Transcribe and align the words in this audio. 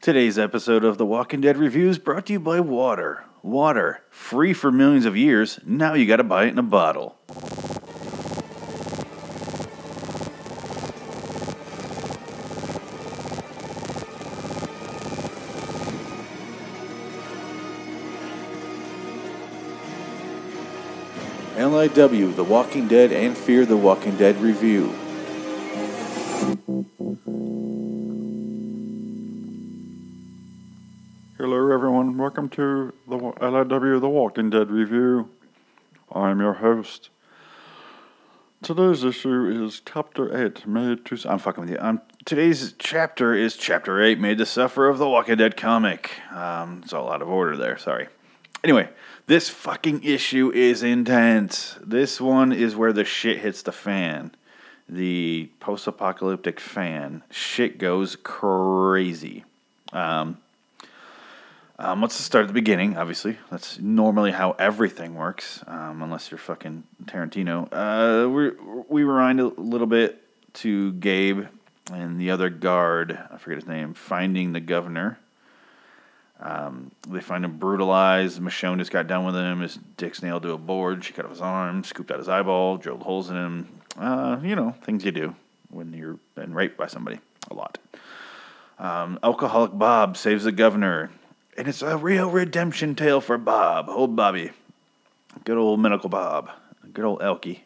Today's 0.00 0.38
episode 0.38 0.82
of 0.82 0.96
The 0.96 1.04
Walking 1.04 1.42
Dead 1.42 1.58
Reviews 1.58 1.98
brought 1.98 2.24
to 2.24 2.32
you 2.32 2.40
by 2.40 2.58
Water. 2.58 3.24
Water, 3.42 4.00
free 4.08 4.54
for 4.54 4.72
millions 4.72 5.04
of 5.04 5.14
years, 5.14 5.60
now 5.66 5.92
you 5.92 6.06
gotta 6.06 6.24
buy 6.24 6.46
it 6.46 6.48
in 6.48 6.58
a 6.58 6.62
bottle. 6.62 7.18
LIW, 21.58 22.36
The 22.36 22.44
Walking 22.44 22.88
Dead, 22.88 23.12
and 23.12 23.36
Fear 23.36 23.66
the 23.66 23.76
Walking 23.76 24.16
Dead 24.16 24.40
review. 24.40 24.94
Hello, 31.40 31.72
everyone. 31.72 32.18
Welcome 32.18 32.50
to 32.50 32.92
the 33.08 33.16
LIW 33.16 33.98
The 33.98 34.08
Walking 34.10 34.50
Dead 34.50 34.70
review. 34.70 35.30
I'm 36.12 36.38
your 36.38 36.52
host. 36.52 37.08
Today's 38.62 39.04
issue 39.04 39.46
is 39.46 39.80
Chapter 39.82 40.36
8, 40.38 40.66
made 40.66 41.06
to. 41.06 41.18
I'm 41.26 41.38
fucking 41.38 41.62
with 41.62 41.70
you. 41.70 41.78
Um, 41.80 42.02
today's 42.26 42.74
chapter 42.78 43.32
is 43.32 43.56
Chapter 43.56 44.02
8, 44.02 44.20
Made 44.20 44.36
to 44.36 44.44
Suffer 44.44 44.86
of 44.86 44.98
the 44.98 45.08
Walking 45.08 45.38
Dead 45.38 45.56
comic. 45.56 46.10
Um, 46.30 46.82
it's 46.84 46.92
all 46.92 47.10
out 47.10 47.22
of 47.22 47.28
order 47.30 47.56
there, 47.56 47.78
sorry. 47.78 48.08
Anyway, 48.62 48.90
this 49.24 49.48
fucking 49.48 50.04
issue 50.04 50.52
is 50.52 50.82
intense. 50.82 51.78
This 51.82 52.20
one 52.20 52.52
is 52.52 52.76
where 52.76 52.92
the 52.92 53.06
shit 53.06 53.38
hits 53.38 53.62
the 53.62 53.72
fan. 53.72 54.32
The 54.90 55.50
post 55.58 55.86
apocalyptic 55.86 56.60
fan. 56.60 57.22
Shit 57.30 57.78
goes 57.78 58.14
crazy. 58.14 59.44
Um, 59.94 60.36
um, 61.80 62.02
let's 62.02 62.14
start 62.14 62.44
at 62.44 62.48
the 62.48 62.54
beginning, 62.54 62.96
obviously. 62.96 63.38
That's 63.50 63.78
normally 63.78 64.32
how 64.32 64.52
everything 64.52 65.14
works, 65.14 65.64
um, 65.66 66.02
unless 66.02 66.30
you're 66.30 66.38
fucking 66.38 66.84
Tarantino. 67.06 67.68
Uh, 67.72 68.28
we 68.28 68.50
we 68.88 69.02
rewind 69.02 69.40
a 69.40 69.46
little 69.46 69.86
bit 69.86 70.22
to 70.54 70.92
Gabe 70.92 71.46
and 71.92 72.20
the 72.20 72.30
other 72.30 72.50
guard, 72.50 73.18
I 73.30 73.36
forget 73.38 73.58
his 73.58 73.66
name, 73.66 73.94
finding 73.94 74.52
the 74.52 74.60
governor. 74.60 75.18
Um, 76.38 76.90
they 77.08 77.20
find 77.20 77.44
him 77.44 77.58
brutalized. 77.58 78.40
Michonne 78.40 78.78
just 78.78 78.90
got 78.90 79.06
done 79.06 79.26
with 79.26 79.34
him. 79.34 79.60
His 79.60 79.78
dick's 79.96 80.22
nailed 80.22 80.42
to 80.44 80.52
a 80.52 80.58
board. 80.58 81.04
She 81.04 81.12
cut 81.12 81.24
off 81.26 81.32
his 81.32 81.40
arm, 81.40 81.84
scooped 81.84 82.10
out 82.10 82.18
his 82.18 82.28
eyeball, 82.28 82.78
drilled 82.78 83.02
holes 83.02 83.30
in 83.30 83.36
him. 83.36 83.80
Uh, 83.98 84.38
you 84.42 84.56
know, 84.56 84.74
things 84.82 85.04
you 85.04 85.12
do 85.12 85.34
when 85.70 85.92
you're 85.92 86.18
been 86.34 86.54
raped 86.54 86.76
by 86.76 86.86
somebody 86.86 87.18
a 87.50 87.54
lot. 87.54 87.78
Um, 88.78 89.18
Alcoholic 89.22 89.76
Bob 89.76 90.16
saves 90.16 90.44
the 90.44 90.52
governor 90.52 91.10
and 91.60 91.68
it's 91.68 91.82
a 91.82 91.94
real 91.94 92.30
redemption 92.30 92.94
tale 92.94 93.20
for 93.20 93.36
Bob, 93.36 93.90
old 93.90 94.16
Bobby. 94.16 94.50
Good 95.44 95.58
old 95.58 95.78
medical 95.78 96.08
Bob. 96.08 96.48
Good 96.94 97.04
old 97.04 97.20
Elkie. 97.20 97.58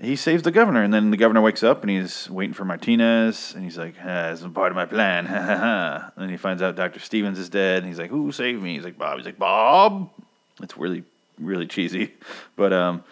He 0.00 0.14
saves 0.14 0.44
the 0.44 0.52
governor, 0.52 0.84
and 0.84 0.94
then 0.94 1.10
the 1.10 1.16
governor 1.16 1.40
wakes 1.40 1.64
up 1.64 1.82
and 1.82 1.90
he's 1.90 2.30
waiting 2.30 2.54
for 2.54 2.64
Martinez, 2.64 3.52
and 3.52 3.64
he's 3.64 3.76
like, 3.76 3.96
ah, 4.00 4.30
"This 4.30 4.42
is 4.42 4.46
part 4.52 4.70
of 4.70 4.76
my 4.76 4.86
plan." 4.86 5.26
and 5.26 6.12
then 6.16 6.28
he 6.28 6.36
finds 6.36 6.62
out 6.62 6.76
Doctor 6.76 7.00
Stevens 7.00 7.40
is 7.40 7.48
dead, 7.48 7.78
and 7.78 7.88
he's 7.88 7.98
like, 7.98 8.10
"Who 8.10 8.30
saved 8.30 8.62
me?" 8.62 8.74
He's 8.74 8.84
like, 8.84 8.96
"Bob." 8.96 9.16
He's 9.16 9.26
like, 9.26 9.40
"Bob." 9.40 10.08
It's 10.62 10.76
really, 10.76 11.02
really 11.40 11.66
cheesy, 11.66 12.12
but 12.54 12.72
um, 12.72 13.02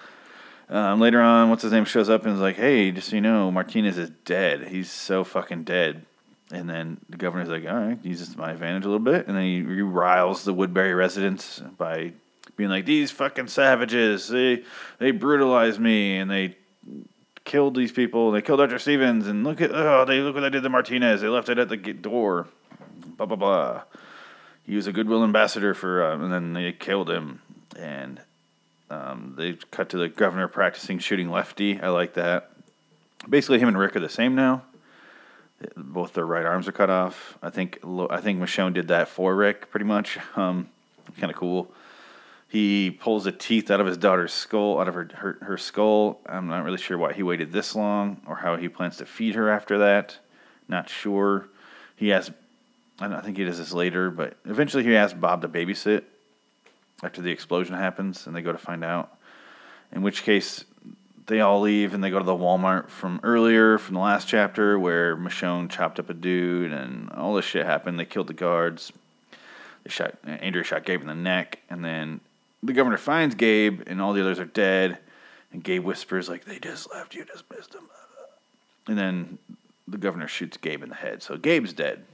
um, 0.68 1.00
later 1.00 1.20
on, 1.20 1.50
what's 1.50 1.64
his 1.64 1.72
name 1.72 1.84
shows 1.84 2.08
up 2.08 2.24
and 2.24 2.34
is 2.34 2.40
like, 2.40 2.56
"Hey, 2.56 2.92
just 2.92 3.08
so 3.08 3.16
you 3.16 3.20
know, 3.20 3.50
Martinez 3.50 3.98
is 3.98 4.10
dead. 4.24 4.68
He's 4.68 4.92
so 4.92 5.24
fucking 5.24 5.64
dead." 5.64 6.06
And 6.50 6.68
then 6.68 6.98
the 7.10 7.18
governor's 7.18 7.48
like, 7.48 7.66
all 7.66 7.74
right, 7.74 7.98
use 8.02 8.20
this 8.20 8.30
to 8.30 8.38
my 8.38 8.52
advantage 8.52 8.84
a 8.84 8.88
little 8.88 9.04
bit. 9.04 9.26
And 9.26 9.36
then 9.36 9.44
he, 9.44 9.82
riles 9.82 10.44
the 10.44 10.54
Woodbury 10.54 10.94
residents 10.94 11.60
by 11.76 12.12
being 12.56 12.70
like, 12.70 12.86
these 12.86 13.10
fucking 13.10 13.48
savages, 13.48 14.28
they 14.28 14.64
they 14.98 15.10
brutalized 15.10 15.78
me 15.78 16.16
and 16.16 16.30
they 16.30 16.56
killed 17.44 17.74
these 17.74 17.92
people. 17.92 18.30
They 18.30 18.40
killed 18.40 18.60
Dr. 18.60 18.78
Stevens 18.78 19.26
and 19.26 19.44
look 19.44 19.60
at 19.60 19.70
oh 19.72 20.04
they 20.06 20.20
look 20.20 20.34
what 20.34 20.40
they 20.40 20.50
did 20.50 20.62
to 20.62 20.68
Martinez. 20.70 21.20
They 21.20 21.28
left 21.28 21.48
it 21.50 21.58
at 21.58 21.68
the 21.68 21.76
door. 21.76 22.48
Blah 23.16 23.26
blah 23.26 23.36
blah. 23.36 23.82
He 24.64 24.74
was 24.74 24.86
a 24.86 24.92
goodwill 24.92 25.24
ambassador 25.24 25.72
for, 25.72 26.04
um, 26.04 26.24
and 26.24 26.32
then 26.32 26.52
they 26.52 26.72
killed 26.72 27.08
him. 27.08 27.40
And 27.78 28.20
um, 28.90 29.34
they 29.36 29.54
cut 29.70 29.90
to 29.90 29.96
the 29.96 30.08
governor 30.08 30.46
practicing 30.46 30.98
shooting 30.98 31.30
lefty. 31.30 31.80
I 31.80 31.88
like 31.88 32.14
that. 32.14 32.50
Basically, 33.28 33.58
him 33.58 33.68
and 33.68 33.78
Rick 33.78 33.96
are 33.96 34.00
the 34.00 34.08
same 34.08 34.34
now 34.34 34.62
both 35.76 36.12
their 36.12 36.26
right 36.26 36.44
arms 36.44 36.68
are 36.68 36.72
cut 36.72 36.90
off. 36.90 37.38
I 37.42 37.50
think 37.50 37.78
I 37.84 38.20
think 38.20 38.40
Michonne 38.40 38.74
did 38.74 38.88
that 38.88 39.08
for 39.08 39.34
Rick 39.34 39.70
pretty 39.70 39.86
much. 39.86 40.18
Um, 40.36 40.68
kind 41.18 41.30
of 41.30 41.36
cool. 41.36 41.72
He 42.48 42.90
pulls 42.90 43.24
the 43.24 43.32
teeth 43.32 43.70
out 43.70 43.80
of 43.80 43.86
his 43.86 43.98
daughter's 43.98 44.32
skull, 44.32 44.80
out 44.80 44.88
of 44.88 44.94
her, 44.94 45.10
her 45.14 45.38
her 45.42 45.58
skull. 45.58 46.20
I'm 46.26 46.48
not 46.48 46.64
really 46.64 46.78
sure 46.78 46.96
why 46.96 47.12
he 47.12 47.22
waited 47.22 47.52
this 47.52 47.74
long 47.74 48.22
or 48.26 48.36
how 48.36 48.56
he 48.56 48.68
plans 48.68 48.96
to 48.98 49.06
feed 49.06 49.34
her 49.34 49.50
after 49.50 49.78
that. 49.78 50.16
Not 50.68 50.88
sure. 50.88 51.48
He 51.96 52.12
asks, 52.12 52.30
I 53.00 53.20
think 53.20 53.36
he 53.36 53.44
does 53.44 53.58
this 53.58 53.72
later, 53.72 54.10
but 54.10 54.36
eventually 54.44 54.84
he 54.84 54.96
asks 54.96 55.18
Bob 55.18 55.42
to 55.42 55.48
babysit 55.48 56.04
after 57.02 57.20
the 57.22 57.30
explosion 57.30 57.74
happens, 57.74 58.26
and 58.26 58.34
they 58.34 58.42
go 58.42 58.52
to 58.52 58.58
find 58.58 58.84
out. 58.84 59.16
In 59.92 60.02
which 60.02 60.22
case, 60.22 60.64
they 61.28 61.40
all 61.40 61.60
leave 61.60 61.94
and 61.94 62.02
they 62.02 62.10
go 62.10 62.18
to 62.18 62.24
the 62.24 62.32
Walmart 62.32 62.88
from 62.88 63.20
earlier, 63.22 63.78
from 63.78 63.94
the 63.94 64.00
last 64.00 64.26
chapter, 64.26 64.78
where 64.78 65.14
Michonne 65.14 65.70
chopped 65.70 66.00
up 66.00 66.08
a 66.10 66.14
dude 66.14 66.72
and 66.72 67.10
all 67.12 67.34
this 67.34 67.44
shit 67.44 67.66
happened. 67.66 68.00
They 68.00 68.06
killed 68.06 68.26
the 68.26 68.32
guards. 68.32 68.92
They 69.84 69.90
shot 69.90 70.16
Andrea 70.26 70.64
shot 70.64 70.84
Gabe 70.84 71.02
in 71.02 71.06
the 71.06 71.14
neck, 71.14 71.60
and 71.70 71.84
then 71.84 72.20
the 72.62 72.72
governor 72.72 72.96
finds 72.96 73.34
Gabe, 73.34 73.82
and 73.86 74.00
all 74.00 74.12
the 74.12 74.22
others 74.22 74.40
are 74.40 74.46
dead. 74.46 74.98
And 75.52 75.62
Gabe 75.62 75.84
whispers 75.84 76.28
like, 76.28 76.44
"They 76.44 76.58
just 76.58 76.90
left. 76.90 77.14
You 77.14 77.24
dismissed 77.24 77.72
them." 77.72 77.88
And 78.86 78.98
then 78.98 79.38
the 79.86 79.98
governor 79.98 80.28
shoots 80.28 80.56
Gabe 80.56 80.82
in 80.82 80.88
the 80.88 80.94
head. 80.94 81.22
So 81.22 81.36
Gabe's 81.36 81.72
dead. 81.72 82.04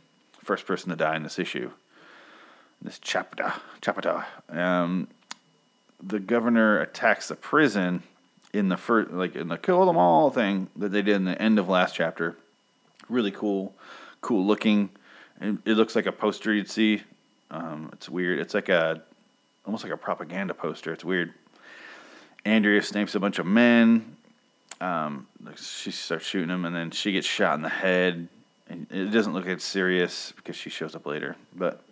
First 0.43 0.67
person 0.67 0.91
to 0.91 0.97
die 0.97 1.17
in 1.17 1.23
this 1.23 1.39
issue. 1.39 1.71
This 2.83 2.99
chapter, 2.99 3.55
chapter. 3.81 4.27
Um, 4.51 5.09
the 6.03 6.21
governor 6.21 6.81
attacks 6.81 7.29
the 7.29 7.37
prison 7.37 8.03
in 8.55 8.69
the 8.69 8.77
first, 8.77 9.11
like 9.11 9.35
in 9.35 9.49
the 9.49 9.59
kill 9.59 9.85
them 9.85 9.97
all 9.97 10.31
thing 10.31 10.69
that 10.77 10.93
they 10.93 11.03
did 11.03 11.17
in 11.17 11.25
the 11.25 11.41
end 11.43 11.59
of 11.59 11.69
last 11.69 11.95
chapter. 11.95 12.37
Really 13.09 13.33
cool, 13.33 13.75
cool 14.21 14.47
looking. 14.47 14.91
It, 15.41 15.59
it 15.67 15.75
looks 15.75 15.97
like 15.97 16.07
a 16.07 16.13
poster 16.13 16.55
you'd 16.55 16.71
see. 16.71 17.03
Um, 17.51 17.91
it's 17.93 18.09
weird. 18.09 18.39
It's 18.39 18.55
like 18.55 18.69
a 18.69 19.03
almost 19.67 19.83
like 19.83 19.93
a 19.93 19.97
propaganda 19.97 20.55
poster. 20.55 20.93
It's 20.93 21.05
weird. 21.05 21.35
Andrea 22.45 22.81
snipes 22.81 23.15
a 23.17 23.21
bunch 23.21 23.39
of 23.39 23.47
men. 23.47 24.17
Um, 24.81 25.27
she 25.57 25.91
starts 25.91 26.27
shooting 26.27 26.49
them, 26.49 26.65
and 26.65 26.75
then 26.75 26.91
she 26.91 27.13
gets 27.13 27.27
shot 27.27 27.55
in 27.57 27.63
the 27.63 27.69
head. 27.69 28.29
And 28.69 28.87
it 28.91 29.07
doesn't 29.07 29.33
look 29.33 29.47
as 29.47 29.63
serious 29.63 30.33
because 30.37 30.57
she 30.57 30.71
shows 30.71 30.95
up 30.95 31.07
later. 31.07 31.37
But 31.55 31.83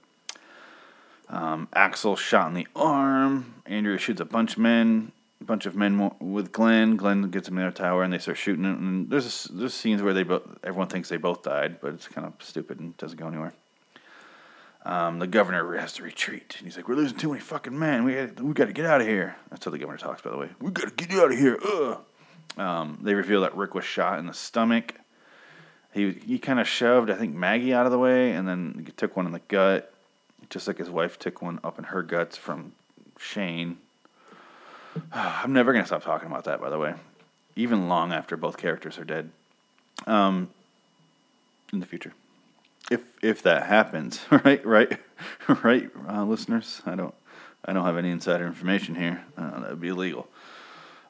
um, 1.28 1.68
Axel 1.72 2.16
shot 2.16 2.48
in 2.48 2.54
the 2.54 2.66
arm. 2.76 3.54
Andrea 3.66 3.98
shoots 3.98 4.20
a 4.20 4.24
bunch 4.24 4.52
of 4.52 4.58
men 4.58 5.12
a 5.42 5.44
bunch 5.44 5.66
of 5.66 5.74
men 5.74 6.10
with 6.20 6.52
Glenn. 6.52 6.96
Glenn 6.96 7.22
gets 7.30 7.48
him 7.48 7.58
in 7.58 7.64
a 7.64 7.72
tower, 7.72 8.02
and 8.02 8.12
they 8.12 8.18
start 8.18 8.38
shooting. 8.38 8.64
Him. 8.64 8.78
And 8.78 9.10
there's 9.10 9.44
there's 9.44 9.74
scenes 9.74 10.00
where 10.00 10.14
they 10.14 10.22
both 10.22 10.42
everyone 10.62 10.88
thinks 10.88 11.08
they 11.08 11.16
both 11.16 11.42
died, 11.42 11.80
but 11.80 11.94
it's 11.94 12.08
kind 12.08 12.26
of 12.26 12.34
stupid 12.38 12.80
and 12.80 12.96
doesn't 12.96 13.18
go 13.18 13.26
anywhere. 13.26 13.52
Um, 14.84 15.18
the 15.18 15.26
governor 15.26 15.76
has 15.76 15.92
to 15.94 16.02
retreat, 16.02 16.54
and 16.58 16.66
he's 16.66 16.76
like, 16.76 16.88
"We're 16.88 16.94
losing 16.94 17.18
too 17.18 17.28
many 17.28 17.40
fucking 17.40 17.76
men. 17.76 18.04
We 18.04 18.14
got 18.14 18.40
we 18.40 18.54
got 18.54 18.66
to 18.66 18.72
get 18.72 18.86
out 18.86 19.00
of 19.00 19.06
here." 19.06 19.36
That's 19.50 19.64
how 19.64 19.70
the 19.72 19.78
governor 19.78 19.98
talks, 19.98 20.22
by 20.22 20.30
the 20.30 20.38
way. 20.38 20.48
We 20.60 20.70
got 20.70 20.96
to 20.96 21.06
get 21.06 21.18
out 21.18 21.32
of 21.32 21.38
here. 21.38 21.58
Um, 22.56 22.98
they 23.02 23.14
reveal 23.14 23.40
that 23.42 23.56
Rick 23.56 23.74
was 23.74 23.84
shot 23.84 24.18
in 24.18 24.26
the 24.26 24.34
stomach. 24.34 24.94
He 25.92 26.12
he 26.12 26.38
kind 26.38 26.60
of 26.60 26.68
shoved, 26.68 27.10
I 27.10 27.14
think, 27.14 27.34
Maggie 27.34 27.74
out 27.74 27.86
of 27.86 27.92
the 27.92 27.98
way, 27.98 28.32
and 28.32 28.46
then 28.46 28.92
took 28.96 29.16
one 29.16 29.26
in 29.26 29.32
the 29.32 29.40
gut, 29.48 29.92
just 30.50 30.68
like 30.68 30.78
his 30.78 30.90
wife 30.90 31.18
took 31.18 31.42
one 31.42 31.58
up 31.64 31.78
in 31.78 31.84
her 31.84 32.02
guts 32.02 32.36
from 32.36 32.72
Shane 33.18 33.78
I'm 35.12 35.52
never 35.52 35.72
to 35.72 35.86
stop 35.86 36.02
talking 36.02 36.28
about 36.28 36.44
that, 36.44 36.60
by 36.60 36.70
the 36.70 36.78
way, 36.78 36.94
even 37.56 37.88
long 37.88 38.12
after 38.12 38.36
both 38.36 38.56
characters 38.56 38.98
are 38.98 39.04
dead. 39.04 39.30
Um, 40.06 40.50
in 41.72 41.80
the 41.80 41.86
future, 41.86 42.12
if 42.90 43.02
if 43.22 43.42
that 43.42 43.66
happens, 43.66 44.20
right, 44.30 44.64
right, 44.66 44.98
right, 45.62 45.90
uh, 46.08 46.24
listeners. 46.24 46.82
I 46.84 46.94
don't, 46.94 47.14
I 47.64 47.72
don't 47.72 47.84
have 47.84 47.96
any 47.96 48.10
insider 48.10 48.46
information 48.46 48.94
here. 48.94 49.24
Uh, 49.36 49.60
that 49.60 49.70
would 49.70 49.80
be 49.80 49.88
illegal. 49.88 50.28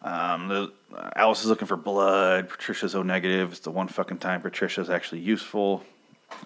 Um, 0.03 0.49
the, 0.49 0.73
uh, 0.97 1.11
Alice 1.15 1.43
is 1.43 1.47
looking 1.47 1.69
for 1.69 1.77
blood. 1.77 2.49
Patricia's 2.49 2.95
O 2.95 3.03
negative. 3.03 3.53
It's 3.53 3.61
the 3.61 3.71
one 3.71 3.89
fucking 3.89 4.19
time 4.19 4.41
Patricia's 4.43 4.91
actually 4.91 5.21
useful. 5.21 5.85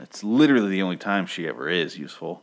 It's 0.01 0.23
literally 0.23 0.69
the 0.69 0.83
only 0.83 0.97
time 0.97 1.27
she 1.27 1.49
ever 1.49 1.69
is 1.69 1.97
useful. 1.97 2.43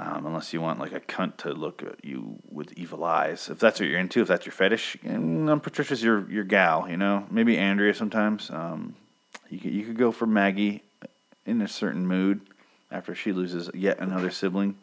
Um, 0.00 0.26
unless 0.26 0.52
you 0.52 0.60
want 0.60 0.78
like 0.78 0.92
a 0.92 1.00
cunt 1.00 1.38
to 1.38 1.52
look 1.52 1.82
at 1.82 2.04
you 2.04 2.38
with 2.48 2.72
evil 2.74 3.02
eyes. 3.02 3.48
If 3.48 3.58
that's 3.58 3.80
what 3.80 3.88
you're 3.88 3.98
into, 3.98 4.22
if 4.22 4.28
that's 4.28 4.46
your 4.46 4.52
fetish, 4.52 4.96
um, 5.04 5.60
Patricia's 5.60 6.02
your 6.02 6.30
your 6.30 6.44
gal. 6.44 6.88
You 6.88 6.96
know, 6.96 7.26
maybe 7.30 7.58
Andrea 7.58 7.92
sometimes. 7.94 8.48
Um, 8.48 8.94
you 9.50 9.58
could, 9.58 9.72
you 9.72 9.84
could 9.84 9.98
go 9.98 10.12
for 10.12 10.26
Maggie 10.26 10.82
in 11.46 11.60
a 11.62 11.68
certain 11.68 12.06
mood. 12.06 12.40
after 12.90 13.14
she 13.14 13.32
loses 13.32 13.70
yet 13.74 13.98
another 13.98 14.30
sibling. 14.30 14.76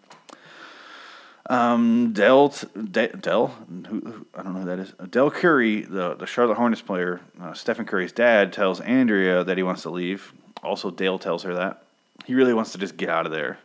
Um, 1.47 2.11
Del, 2.13 2.49
De, 2.91 3.07
Del, 3.09 3.47
who, 3.47 3.99
who, 3.99 4.25
I 4.33 4.41
don't 4.41 4.53
know 4.53 4.59
who 4.61 4.65
that 4.65 4.79
is. 4.79 4.93
Dell 5.11 5.29
Curry, 5.29 5.81
the 5.81 6.15
the 6.15 6.25
Charlotte 6.25 6.57
Hornets 6.57 6.81
player, 6.81 7.21
uh, 7.39 7.53
Stephen 7.53 7.85
Curry's 7.85 8.11
dad, 8.11 8.51
tells 8.51 8.81
Andrea 8.81 9.43
that 9.43 9.55
he 9.55 9.63
wants 9.63 9.83
to 9.83 9.91
leave. 9.91 10.33
Also, 10.63 10.89
Dale 10.89 11.19
tells 11.19 11.43
her 11.43 11.53
that 11.53 11.83
he 12.25 12.33
really 12.33 12.53
wants 12.53 12.71
to 12.71 12.79
just 12.79 12.97
get 12.97 13.09
out 13.09 13.27
of 13.27 13.31
there. 13.31 13.59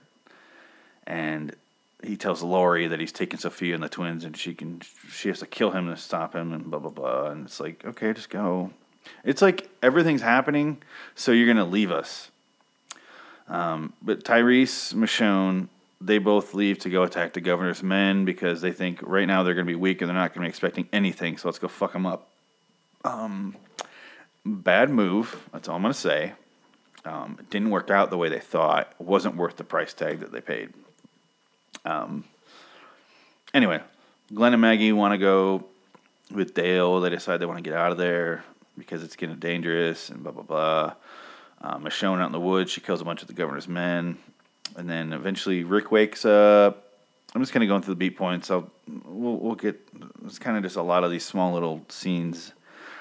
And 1.10 1.56
he 2.04 2.16
tells 2.16 2.40
Lori 2.40 2.86
that 2.86 3.00
he's 3.00 3.10
taking 3.10 3.40
Sophia 3.40 3.74
and 3.74 3.82
the 3.82 3.88
twins, 3.88 4.24
and 4.24 4.36
she 4.36 4.54
can 4.54 4.80
she 5.10 5.28
has 5.28 5.40
to 5.40 5.46
kill 5.46 5.72
him 5.72 5.88
to 5.88 5.96
stop 5.96 6.36
him, 6.36 6.52
and 6.52 6.70
blah 6.70 6.78
blah 6.78 6.90
blah. 6.90 7.30
And 7.30 7.46
it's 7.46 7.58
like, 7.58 7.84
okay, 7.84 8.12
just 8.12 8.30
go. 8.30 8.70
It's 9.24 9.42
like 9.42 9.68
everything's 9.82 10.22
happening, 10.22 10.80
so 11.16 11.32
you're 11.32 11.48
gonna 11.48 11.64
leave 11.64 11.90
us. 11.90 12.30
Um, 13.48 13.92
but 14.00 14.22
Tyrese, 14.22 14.94
Michonne, 14.94 15.66
they 16.00 16.18
both 16.18 16.54
leave 16.54 16.78
to 16.80 16.90
go 16.90 17.02
attack 17.02 17.32
the 17.32 17.40
governor's 17.40 17.82
men 17.82 18.24
because 18.24 18.60
they 18.60 18.70
think 18.70 19.00
right 19.02 19.26
now 19.26 19.42
they're 19.42 19.54
to 19.66 19.72
be 19.72 19.74
weak 19.74 20.00
and 20.00 20.08
they're 20.08 20.16
not 20.16 20.32
to 20.34 20.40
be 20.40 20.46
expecting 20.46 20.88
anything. 20.92 21.36
So 21.38 21.48
let's 21.48 21.58
go 21.58 21.66
fuck 21.66 21.92
them 21.92 22.06
up. 22.06 22.28
Um, 23.04 23.56
bad 24.46 24.90
move. 24.90 25.48
That's 25.52 25.68
all 25.68 25.74
I'm 25.74 25.82
to 25.82 25.94
say. 25.94 26.34
Um, 27.04 27.36
it 27.40 27.50
didn't 27.50 27.70
work 27.70 27.90
out 27.90 28.10
the 28.10 28.16
way 28.16 28.28
they 28.28 28.38
thought. 28.38 28.94
It 29.00 29.04
wasn't 29.04 29.34
worth 29.34 29.56
the 29.56 29.64
price 29.64 29.92
tag 29.92 30.20
that 30.20 30.30
they 30.30 30.40
paid. 30.40 30.72
Um, 31.84 32.24
anyway, 33.54 33.80
Glenn 34.34 34.52
and 34.52 34.62
Maggie 34.62 34.92
want 34.92 35.12
to 35.12 35.18
go 35.18 35.64
with 36.30 36.54
Dale. 36.54 37.00
They 37.00 37.10
decide 37.10 37.38
they 37.38 37.46
want 37.46 37.58
to 37.58 37.68
get 37.68 37.74
out 37.74 37.92
of 37.92 37.98
there 37.98 38.44
because 38.78 39.02
it's 39.02 39.16
getting 39.16 39.36
dangerous 39.36 40.10
and 40.10 40.22
blah, 40.22 40.32
blah, 40.32 40.42
blah. 40.42 40.94
Um, 41.62 41.84
Michonne 41.84 42.20
out 42.20 42.26
in 42.26 42.32
the 42.32 42.40
woods. 42.40 42.70
She 42.70 42.80
kills 42.80 43.00
a 43.00 43.04
bunch 43.04 43.22
of 43.22 43.28
the 43.28 43.34
governor's 43.34 43.68
men. 43.68 44.18
And 44.76 44.88
then 44.88 45.12
eventually 45.12 45.64
Rick 45.64 45.90
wakes 45.90 46.24
up. 46.24 46.86
I'm 47.34 47.42
just 47.42 47.52
kind 47.52 47.62
of 47.62 47.68
going 47.68 47.82
through 47.82 47.94
the 47.94 47.98
beat 47.98 48.16
points. 48.16 48.50
I'll, 48.50 48.70
we'll, 49.04 49.36
we'll 49.36 49.54
get, 49.54 49.80
it's 50.24 50.38
kind 50.38 50.56
of 50.56 50.62
just 50.62 50.76
a 50.76 50.82
lot 50.82 51.04
of 51.04 51.10
these 51.10 51.24
small 51.24 51.52
little 51.52 51.84
scenes. 51.88 52.52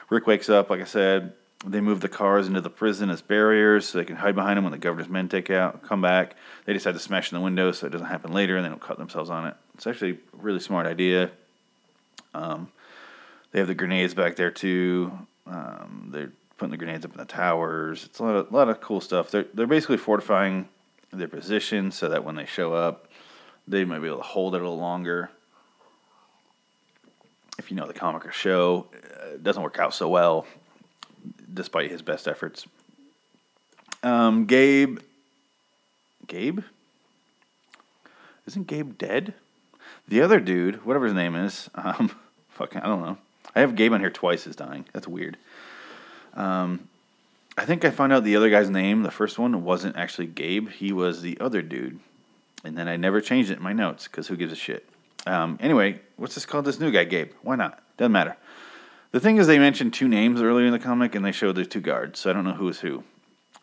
Rick 0.09 0.27
wakes 0.27 0.49
up, 0.49 0.69
like 0.69 0.81
I 0.81 0.85
said. 0.85 1.33
They 1.65 1.81
move 1.81 1.99
the 1.99 2.07
cars 2.07 2.47
into 2.47 2.61
the 2.61 2.69
prison 2.69 3.09
as 3.09 3.21
barriers 3.21 3.87
so 3.87 3.97
they 3.97 4.05
can 4.05 4.15
hide 4.15 4.33
behind 4.33 4.55
them 4.55 4.63
when 4.63 4.71
the 4.71 4.77
governor's 4.77 5.09
men 5.09 5.27
take 5.27 5.49
out, 5.49 5.83
come 5.83 6.01
back. 6.01 6.35
They 6.65 6.71
decide 6.71 6.93
to 6.93 6.99
smash 6.99 7.31
in 7.31 7.37
the 7.37 7.43
window 7.43 7.73
so 7.73 7.85
it 7.85 7.89
doesn't 7.89 8.07
happen 8.07 8.31
later 8.31 8.55
and 8.55 8.63
they 8.63 8.69
don't 8.69 8.81
cut 8.81 8.97
themselves 8.97 9.29
on 9.29 9.45
it. 9.45 9.55
It's 9.75 9.85
actually 9.85 10.11
a 10.11 10.17
really 10.37 10.61
smart 10.61 10.87
idea. 10.87 11.31
Um, 12.33 12.69
they 13.51 13.59
have 13.59 13.67
the 13.67 13.75
grenades 13.75 14.13
back 14.13 14.37
there 14.37 14.51
too. 14.51 15.11
Um, 15.45 16.09
they're 16.11 16.31
putting 16.57 16.71
the 16.71 16.77
grenades 16.77 17.03
up 17.03 17.11
in 17.11 17.17
the 17.17 17.25
towers. 17.25 18.05
It's 18.05 18.19
a 18.19 18.23
lot 18.23 18.35
of, 18.35 18.51
a 18.51 18.55
lot 18.55 18.69
of 18.69 18.79
cool 18.79 19.01
stuff. 19.01 19.29
They're, 19.29 19.45
they're 19.53 19.67
basically 19.67 19.97
fortifying 19.97 20.69
their 21.11 21.27
position 21.27 21.91
so 21.91 22.07
that 22.09 22.23
when 22.23 22.35
they 22.35 22.45
show 22.45 22.73
up, 22.73 23.09
they 23.67 23.83
might 23.83 23.99
be 23.99 24.07
able 24.07 24.17
to 24.17 24.23
hold 24.23 24.55
it 24.55 24.61
a 24.61 24.63
little 24.63 24.77
longer. 24.77 25.29
If 27.57 27.69
you 27.69 27.75
know 27.75 27.85
the 27.85 27.93
comic 27.93 28.25
or 28.25 28.31
show, 28.31 28.87
it 29.33 29.43
doesn't 29.43 29.61
work 29.61 29.79
out 29.79 29.93
so 29.93 30.07
well, 30.07 30.45
despite 31.53 31.91
his 31.91 32.01
best 32.01 32.27
efforts. 32.27 32.65
Um, 34.03 34.45
Gabe. 34.45 34.99
Gabe? 36.27 36.61
Isn't 38.47 38.67
Gabe 38.67 38.97
dead? 38.97 39.33
The 40.07 40.21
other 40.21 40.39
dude, 40.39 40.85
whatever 40.85 41.05
his 41.05 41.13
name 41.13 41.35
is, 41.35 41.69
um, 41.75 42.11
fucking, 42.49 42.81
I 42.81 42.87
don't 42.87 43.01
know. 43.01 43.17
I 43.55 43.61
have 43.61 43.75
Gabe 43.75 43.93
on 43.93 43.99
here 43.99 44.09
twice 44.09 44.47
as 44.47 44.55
dying. 44.55 44.85
That's 44.93 45.07
weird. 45.07 45.37
Um, 46.33 46.87
I 47.57 47.65
think 47.65 47.83
I 47.83 47.89
found 47.89 48.13
out 48.13 48.23
the 48.23 48.35
other 48.35 48.49
guy's 48.49 48.69
name. 48.69 49.03
The 49.03 49.11
first 49.11 49.37
one 49.37 49.63
wasn't 49.63 49.97
actually 49.97 50.27
Gabe. 50.27 50.69
He 50.69 50.93
was 50.93 51.21
the 51.21 51.37
other 51.39 51.61
dude. 51.61 51.99
And 52.63 52.77
then 52.77 52.87
I 52.87 52.95
never 52.95 53.21
changed 53.21 53.51
it 53.51 53.57
in 53.57 53.63
my 53.63 53.73
notes 53.73 54.07
because 54.07 54.27
who 54.27 54.37
gives 54.37 54.53
a 54.53 54.55
shit? 54.55 54.87
Um, 55.25 55.57
anyway, 55.61 55.99
what's 56.17 56.35
this 56.35 56.45
called? 56.45 56.65
This 56.65 56.79
new 56.79 56.91
guy, 56.91 57.03
Gabe. 57.03 57.31
Why 57.41 57.55
not? 57.55 57.81
Doesn't 57.97 58.11
matter. 58.11 58.37
The 59.11 59.19
thing 59.19 59.37
is, 59.37 59.47
they 59.47 59.59
mentioned 59.59 59.93
two 59.93 60.07
names 60.07 60.41
earlier 60.41 60.67
in 60.67 60.71
the 60.71 60.79
comic, 60.79 61.15
and 61.15 61.25
they 61.25 61.31
showed 61.31 61.55
the 61.55 61.65
two 61.65 61.81
guards, 61.81 62.19
so 62.19 62.29
I 62.29 62.33
don't 62.33 62.43
know 62.43 62.53
who 62.53 62.69
is 62.69 62.79
who. 62.79 63.03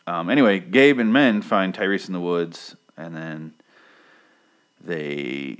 Um, 0.05 0.29
anyway, 0.29 0.59
Gabe 0.59 0.99
and 0.99 1.13
Men 1.13 1.41
find 1.41 1.73
Tyrese 1.73 2.07
in 2.07 2.13
the 2.13 2.19
woods, 2.19 2.75
and 2.97 3.15
then 3.15 3.53
they 4.81 5.57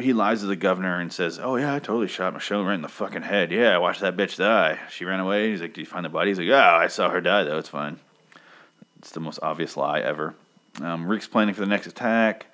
he 0.00 0.12
lies 0.12 0.40
to 0.40 0.46
the 0.46 0.56
governor 0.56 0.98
and 0.98 1.12
says, 1.12 1.38
"Oh 1.38 1.56
yeah, 1.56 1.74
I 1.74 1.78
totally 1.78 2.08
shot 2.08 2.34
Michonne 2.34 2.66
right 2.66 2.74
in 2.74 2.82
the 2.82 2.88
fucking 2.88 3.22
head. 3.22 3.52
Yeah, 3.52 3.74
I 3.74 3.78
watched 3.78 4.00
that 4.00 4.16
bitch 4.16 4.36
die. 4.36 4.78
She 4.90 5.04
ran 5.04 5.20
away." 5.20 5.50
He's 5.50 5.60
like, 5.60 5.74
"Did 5.74 5.82
you 5.82 5.86
find 5.86 6.04
the 6.04 6.10
body?" 6.10 6.30
He's 6.30 6.38
like, 6.38 6.48
"Yeah, 6.48 6.74
I 6.74 6.86
saw 6.88 7.10
her 7.10 7.20
die 7.20 7.44
though. 7.44 7.58
It's 7.58 7.68
fine." 7.68 7.98
It's 8.98 9.10
the 9.10 9.20
most 9.20 9.38
obvious 9.42 9.76
lie 9.76 10.00
ever. 10.00 10.34
Um, 10.80 11.06
Rick's 11.06 11.28
planning 11.28 11.54
for 11.54 11.60
the 11.60 11.66
next 11.66 11.86
attack. 11.86 12.46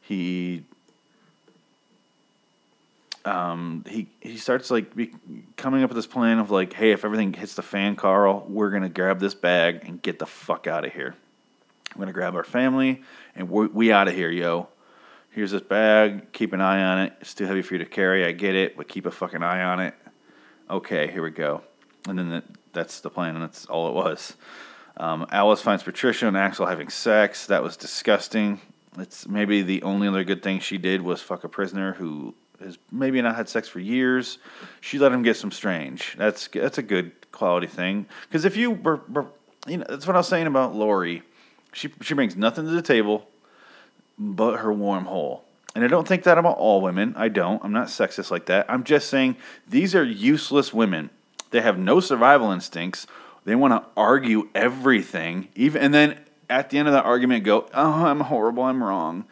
He 0.00 0.64
um, 3.24 3.84
he 3.88 4.08
he 4.20 4.36
starts 4.36 4.70
like 4.70 4.94
be, 4.94 5.12
coming 5.56 5.82
up 5.82 5.90
with 5.90 5.96
this 5.96 6.06
plan 6.06 6.38
of 6.38 6.50
like, 6.50 6.72
hey, 6.72 6.92
if 6.92 7.04
everything 7.04 7.32
hits 7.32 7.54
the 7.54 7.62
fan, 7.62 7.96
Carl, 7.96 8.44
we're 8.48 8.70
gonna 8.70 8.88
grab 8.88 9.20
this 9.20 9.34
bag 9.34 9.82
and 9.84 10.02
get 10.02 10.18
the 10.18 10.26
fuck 10.26 10.66
out 10.66 10.84
of 10.84 10.92
here. 10.92 11.14
We're 11.94 12.00
gonna 12.00 12.12
grab 12.12 12.34
our 12.34 12.44
family 12.44 13.02
and 13.34 13.48
we 13.48 13.66
we 13.66 13.92
out 13.92 14.08
of 14.08 14.14
here, 14.14 14.30
yo. 14.30 14.68
Here's 15.30 15.52
this 15.52 15.62
bag. 15.62 16.32
Keep 16.32 16.52
an 16.52 16.60
eye 16.60 16.82
on 16.82 16.98
it. 16.98 17.14
It's 17.20 17.32
too 17.32 17.46
heavy 17.46 17.62
for 17.62 17.74
you 17.74 17.78
to 17.78 17.86
carry. 17.86 18.26
I 18.26 18.32
get 18.32 18.54
it, 18.54 18.76
but 18.76 18.86
keep 18.86 19.06
a 19.06 19.10
fucking 19.10 19.42
eye 19.42 19.62
on 19.62 19.80
it. 19.80 19.94
Okay, 20.68 21.10
here 21.10 21.22
we 21.22 21.30
go. 21.30 21.62
And 22.06 22.18
then 22.18 22.28
that, 22.30 22.44
that's 22.74 23.00
the 23.00 23.08
plan, 23.08 23.34
and 23.34 23.42
that's 23.42 23.64
all 23.64 23.88
it 23.88 23.94
was. 23.94 24.36
Um, 24.98 25.26
Alice 25.30 25.62
finds 25.62 25.82
Patricia 25.82 26.28
and 26.28 26.36
Axel 26.36 26.66
having 26.66 26.90
sex. 26.90 27.46
That 27.46 27.62
was 27.62 27.78
disgusting. 27.78 28.60
It's 28.98 29.26
maybe 29.26 29.62
the 29.62 29.82
only 29.84 30.06
other 30.06 30.22
good 30.22 30.42
thing 30.42 30.60
she 30.60 30.76
did 30.76 31.00
was 31.00 31.22
fuck 31.22 31.44
a 31.44 31.48
prisoner 31.48 31.94
who 31.94 32.34
has 32.64 32.78
maybe 32.90 33.20
not 33.22 33.36
had 33.36 33.48
sex 33.48 33.68
for 33.68 33.80
years. 33.80 34.38
She 34.80 34.98
let 34.98 35.12
him 35.12 35.22
get 35.22 35.36
some 35.36 35.50
strange. 35.50 36.14
That's 36.16 36.48
that's 36.48 36.78
a 36.78 36.82
good 36.82 37.12
quality 37.32 37.66
thing. 37.66 38.06
Because 38.28 38.44
if 38.44 38.56
you 38.56 38.72
were, 38.72 39.00
were, 39.08 39.26
you 39.66 39.78
know, 39.78 39.86
that's 39.88 40.06
what 40.06 40.16
I 40.16 40.20
was 40.20 40.28
saying 40.28 40.46
about 40.46 40.74
Lori. 40.74 41.22
She 41.72 41.92
she 42.00 42.14
brings 42.14 42.36
nothing 42.36 42.64
to 42.64 42.70
the 42.70 42.82
table 42.82 43.26
but 44.18 44.58
her 44.58 44.72
warm 44.72 45.06
hole. 45.06 45.44
And 45.74 45.84
I 45.84 45.88
don't 45.88 46.06
think 46.06 46.24
that 46.24 46.36
about 46.38 46.58
all 46.58 46.82
women. 46.82 47.14
I 47.16 47.28
don't. 47.28 47.64
I'm 47.64 47.72
not 47.72 47.88
sexist 47.88 48.30
like 48.30 48.46
that. 48.46 48.66
I'm 48.68 48.84
just 48.84 49.08
saying 49.08 49.36
these 49.66 49.94
are 49.94 50.04
useless 50.04 50.72
women. 50.72 51.10
They 51.50 51.62
have 51.62 51.78
no 51.78 52.00
survival 52.00 52.50
instincts. 52.50 53.06
They 53.44 53.54
want 53.54 53.72
to 53.72 53.88
argue 53.96 54.48
everything, 54.54 55.48
even 55.54 55.82
and 55.82 55.94
then 55.94 56.20
at 56.48 56.70
the 56.70 56.78
end 56.78 56.88
of 56.88 56.94
the 56.94 57.02
argument 57.02 57.44
go, 57.44 57.66
"Oh, 57.74 58.04
I'm 58.04 58.20
horrible. 58.20 58.62
I'm 58.64 58.84
wrong." 58.84 59.24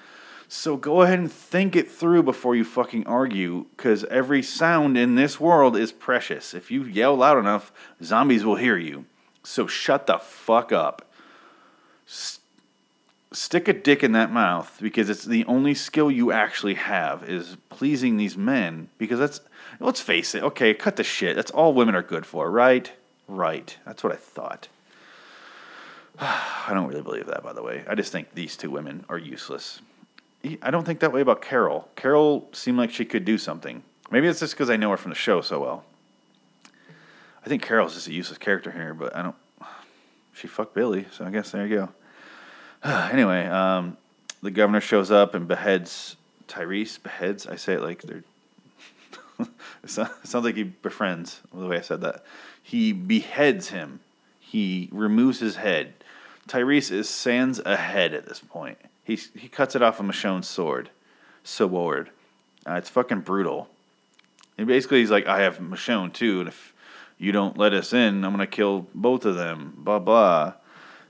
So 0.52 0.76
go 0.76 1.02
ahead 1.02 1.20
and 1.20 1.30
think 1.30 1.76
it 1.76 1.88
through 1.88 2.24
before 2.24 2.56
you 2.56 2.64
fucking 2.64 3.06
argue, 3.06 3.66
because 3.76 4.02
every 4.06 4.42
sound 4.42 4.98
in 4.98 5.14
this 5.14 5.38
world 5.38 5.76
is 5.76 5.92
precious. 5.92 6.54
If 6.54 6.72
you 6.72 6.82
yell 6.82 7.14
loud 7.14 7.38
enough, 7.38 7.70
zombies 8.02 8.44
will 8.44 8.56
hear 8.56 8.76
you. 8.76 9.04
So 9.44 9.68
shut 9.68 10.08
the 10.08 10.18
fuck 10.18 10.72
up. 10.72 11.08
S- 12.08 12.40
stick 13.30 13.68
a 13.68 13.72
dick 13.72 14.02
in 14.02 14.10
that 14.10 14.32
mouth 14.32 14.76
because 14.82 15.08
it's 15.08 15.24
the 15.24 15.44
only 15.44 15.72
skill 15.72 16.10
you 16.10 16.32
actually 16.32 16.74
have 16.74 17.30
is 17.30 17.56
pleasing 17.68 18.16
these 18.16 18.36
men. 18.36 18.88
Because 18.98 19.20
that's, 19.20 19.40
let's 19.78 20.00
face 20.00 20.34
it, 20.34 20.42
okay, 20.42 20.74
cut 20.74 20.96
the 20.96 21.04
shit. 21.04 21.36
That's 21.36 21.52
all 21.52 21.74
women 21.74 21.94
are 21.94 22.02
good 22.02 22.26
for, 22.26 22.50
right? 22.50 22.90
Right. 23.28 23.78
That's 23.86 24.02
what 24.02 24.12
I 24.12 24.16
thought. 24.16 24.66
I 26.18 26.72
don't 26.74 26.88
really 26.88 27.02
believe 27.02 27.26
that, 27.26 27.44
by 27.44 27.52
the 27.52 27.62
way. 27.62 27.84
I 27.86 27.94
just 27.94 28.10
think 28.10 28.34
these 28.34 28.56
two 28.56 28.72
women 28.72 29.04
are 29.08 29.16
useless. 29.16 29.80
I 30.62 30.70
don't 30.70 30.84
think 30.84 31.00
that 31.00 31.12
way 31.12 31.20
about 31.20 31.42
Carol. 31.42 31.88
Carol 31.96 32.48
seemed 32.52 32.78
like 32.78 32.90
she 32.90 33.04
could 33.04 33.24
do 33.24 33.36
something. 33.36 33.82
Maybe 34.10 34.26
it's 34.26 34.40
just 34.40 34.54
because 34.54 34.70
I 34.70 34.76
know 34.76 34.90
her 34.90 34.96
from 34.96 35.10
the 35.10 35.16
show 35.16 35.40
so 35.40 35.60
well. 35.60 35.84
I 37.44 37.48
think 37.48 37.62
Carol's 37.62 37.94
just 37.94 38.08
a 38.08 38.12
useless 38.12 38.38
character 38.38 38.70
here, 38.70 38.94
but 38.94 39.14
I 39.14 39.22
don't. 39.22 39.36
She 40.32 40.46
fucked 40.46 40.74
Billy, 40.74 41.06
so 41.12 41.24
I 41.24 41.30
guess 41.30 41.50
there 41.50 41.66
you 41.66 41.76
go. 41.76 41.88
anyway, 43.12 43.46
um, 43.46 43.96
the 44.42 44.50
governor 44.50 44.80
shows 44.80 45.10
up 45.10 45.34
and 45.34 45.46
beheads 45.46 46.16
Tyrese. 46.48 47.02
Beheads? 47.02 47.46
I 47.46 47.56
say 47.56 47.74
it 47.74 47.82
like 47.82 48.02
they're. 48.02 48.24
it 49.84 49.90
sounds 49.90 50.44
like 50.44 50.56
he 50.56 50.64
befriends, 50.64 51.40
the 51.52 51.66
way 51.66 51.78
I 51.78 51.82
said 51.82 52.00
that. 52.02 52.24
He 52.62 52.92
beheads 52.92 53.68
him, 53.68 54.00
he 54.38 54.88
removes 54.92 55.38
his 55.40 55.56
head. 55.56 55.94
Tyrese 56.48 56.90
is 56.90 57.08
sands 57.08 57.58
ahead 57.60 58.12
at 58.12 58.26
this 58.26 58.40
point. 58.40 58.78
He 59.10 59.18
he 59.34 59.48
cuts 59.48 59.74
it 59.74 59.82
off 59.82 59.98
of 59.98 60.06
Michonne's 60.06 60.46
sword, 60.46 60.90
sword. 61.42 62.10
Uh, 62.64 62.74
it's 62.74 62.88
fucking 62.88 63.22
brutal. 63.22 63.68
And 64.56 64.68
basically, 64.68 65.00
he's 65.00 65.10
like, 65.10 65.26
I 65.26 65.40
have 65.40 65.58
Michonne 65.58 66.12
too, 66.12 66.38
and 66.40 66.48
if 66.48 66.72
you 67.18 67.32
don't 67.32 67.58
let 67.58 67.72
us 67.72 67.92
in, 67.92 68.24
I'm 68.24 68.30
gonna 68.30 68.46
kill 68.46 68.86
both 68.94 69.24
of 69.24 69.34
them. 69.34 69.74
Blah 69.78 69.98
blah. 69.98 70.52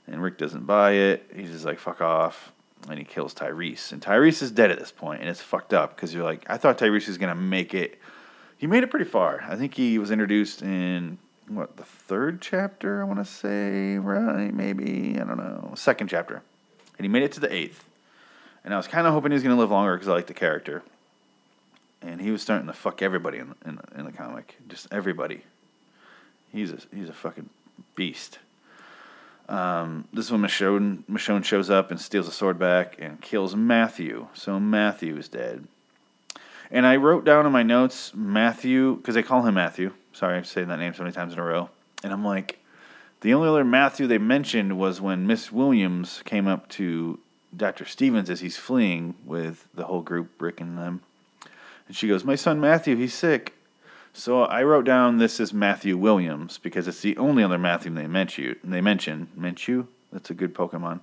And 0.07 0.23
Rick 0.23 0.39
doesn't 0.39 0.65
buy 0.67 0.93
it. 0.93 1.31
He's 1.37 1.51
just 1.51 1.67
like, 1.67 1.79
fuck 1.79 2.01
off. 2.01 2.53
And 2.89 2.99
he 2.99 3.05
kills 3.05 3.35
Tyrese. 3.35 3.93
And 3.93 4.01
Tyrese 4.01 4.41
is 4.43 4.51
dead 4.51 4.71
at 4.71 4.79
this 4.79 4.91
point, 4.91 5.21
and 5.21 5.29
it's 5.29 5.43
fucked 5.43 5.75
up 5.75 5.95
because 5.95 6.15
you're 6.15 6.25
like, 6.25 6.47
I 6.49 6.57
thought 6.57 6.79
Tyrese 6.79 7.07
was 7.07 7.19
gonna 7.19 7.35
make 7.35 7.75
it. 7.75 7.99
He 8.57 8.67
made 8.67 8.83
it 8.83 8.89
pretty 8.89 9.05
far. 9.05 9.45
I 9.47 9.57
think 9.57 9.75
he 9.75 9.99
was 9.99 10.11
introduced 10.11 10.63
in 10.63 11.19
what 11.49 11.77
the 11.77 11.85
third 11.85 12.41
chapter. 12.41 13.03
I 13.03 13.05
want 13.05 13.19
to 13.19 13.27
say 13.27 13.99
right, 13.99 14.55
maybe 14.55 15.19
I 15.21 15.25
don't 15.25 15.37
know, 15.37 15.75
second 15.77 16.09
chapter. 16.09 16.41
and 16.97 17.05
he 17.05 17.09
made 17.09 17.25
it 17.25 17.33
to 17.33 17.41
the 17.41 17.53
eighth. 17.53 17.85
And 18.65 18.75
I 18.75 18.77
was 18.77 18.87
kind 18.87 19.07
of 19.07 19.13
hoping 19.13 19.33
he 19.33 19.35
was 19.35 19.43
going 19.43 19.55
to 19.55 19.61
live 19.61 19.71
longer 19.71 19.95
because 19.95 20.09
I 20.09 20.13
like 20.13 20.27
the 20.27 20.35
character. 20.35 20.83
And 22.03 22.21
he 22.21 22.31
was 22.31 22.43
starting 22.43 22.67
to 22.67 22.73
fuck 22.73 23.03
everybody 23.03 23.39
in, 23.39 23.55
in, 23.65 23.79
in 23.97 24.05
the 24.05 24.13
comic, 24.13 24.57
just 24.69 24.89
everybody. 24.91 25.43
He's 26.53 26.73
a 26.73 26.79
he's 26.95 27.09
a 27.09 27.13
fucking 27.13 27.49
beast. 27.95 28.39
Um, 29.49 30.07
this 30.13 30.27
is 30.27 30.33
when 30.33 30.43
Michonne, 30.43 31.03
Michonne 31.11 31.45
shows 31.45 31.71
up 31.71 31.91
and 31.91 32.01
steals 32.01 32.27
the 32.27 32.33
sword 32.33 32.59
back 32.59 32.97
and 33.01 33.21
kills 33.21 33.57
Matthew. 33.57 34.29
So 34.33 34.61
Matthew 34.61 35.17
is 35.17 35.29
dead. 35.29 35.67
And 36.71 36.87
I 36.87 36.97
wrote 36.97 37.25
down 37.25 37.47
in 37.47 37.53
my 37.53 37.65
notes 37.65 38.13
Matthew 38.15 38.97
because 38.97 39.17
they 39.17 39.25
call 39.25 39.43
him 39.43 39.55
Matthew. 39.55 39.93
Sorry, 40.13 40.37
I'm 40.37 40.45
saying 40.45 40.69
that 40.69 40.79
name 40.79 40.95
so 40.95 41.03
many 41.03 41.13
times 41.13 41.33
in 41.33 41.41
a 41.41 41.45
row. 41.45 41.69
And 42.05 42.13
I'm 42.13 42.25
like, 42.25 42.61
the 43.23 43.35
only 43.35 43.49
other 43.49 43.65
Matthew 43.65 44.07
they 44.07 44.19
mentioned 44.19 44.79
was 44.79 45.01
when 45.01 45.27
Miss 45.27 45.51
Williams 45.51 46.23
came 46.25 46.47
up 46.47 46.69
to 46.71 47.19
Dr. 47.57 47.85
Stevens 47.85 48.31
as 48.31 48.41
he's 48.41 48.57
fleeing 48.57 49.15
with 49.25 49.67
the 49.75 49.85
whole 49.85 50.03
group, 50.03 50.41
Rick 50.41 50.61
and 50.61 50.79
them. 50.79 51.03
And 51.89 51.97
she 51.97 52.09
goes, 52.09 52.25
My 52.25 52.37
son 52.37 52.61
Matthew, 52.61 52.97
he's 52.97 53.15
sick. 53.15 53.55
So 54.13 54.43
I 54.43 54.63
wrote 54.65 54.85
down 54.85 55.19
this 55.19 55.39
is 55.41 55.53
Matthew 55.53 55.97
Williams 55.97 56.59
because 56.59 56.89
it's 56.89 57.01
the 57.01 57.17
only 57.17 57.43
other 57.43 57.59
Matthew 57.59 57.93
they 57.93 58.07
mention. 58.07 58.57
They 58.65 58.81
mention 58.81 59.29
Menchu. 59.39 59.87
That's 60.13 60.31
a 60.31 60.35
good 60.35 60.55
Pokemon. 60.55 61.01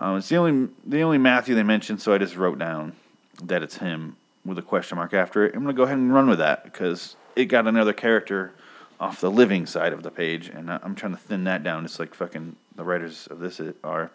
Um, 0.00 0.18
it's 0.18 0.28
the 0.28 0.36
only 0.36 0.68
the 0.84 1.02
only 1.02 1.18
Matthew 1.18 1.54
they 1.54 1.62
mentioned, 1.62 2.02
so 2.02 2.12
I 2.12 2.18
just 2.18 2.36
wrote 2.36 2.58
down 2.58 2.96
that 3.44 3.62
it's 3.62 3.76
him 3.76 4.16
with 4.44 4.58
a 4.58 4.62
question 4.62 4.96
mark 4.96 5.14
after 5.14 5.46
it. 5.46 5.54
I'm 5.54 5.62
gonna 5.62 5.72
go 5.72 5.84
ahead 5.84 5.98
and 5.98 6.12
run 6.12 6.28
with 6.28 6.38
that 6.40 6.64
because 6.64 7.14
it 7.36 7.46
got 7.46 7.68
another 7.68 7.92
character 7.92 8.52
off 8.98 9.20
the 9.20 9.30
living 9.30 9.66
side 9.66 9.92
of 9.92 10.02
the 10.02 10.10
page, 10.10 10.48
and 10.48 10.70
I'm 10.70 10.94
trying 10.94 11.12
to 11.12 11.18
thin 11.18 11.44
that 11.44 11.62
down. 11.62 11.84
It's 11.84 12.00
like 12.00 12.14
fucking 12.14 12.56
the 12.74 12.84
writers 12.84 13.28
of 13.28 13.38
this 13.38 13.60
are. 13.84 14.10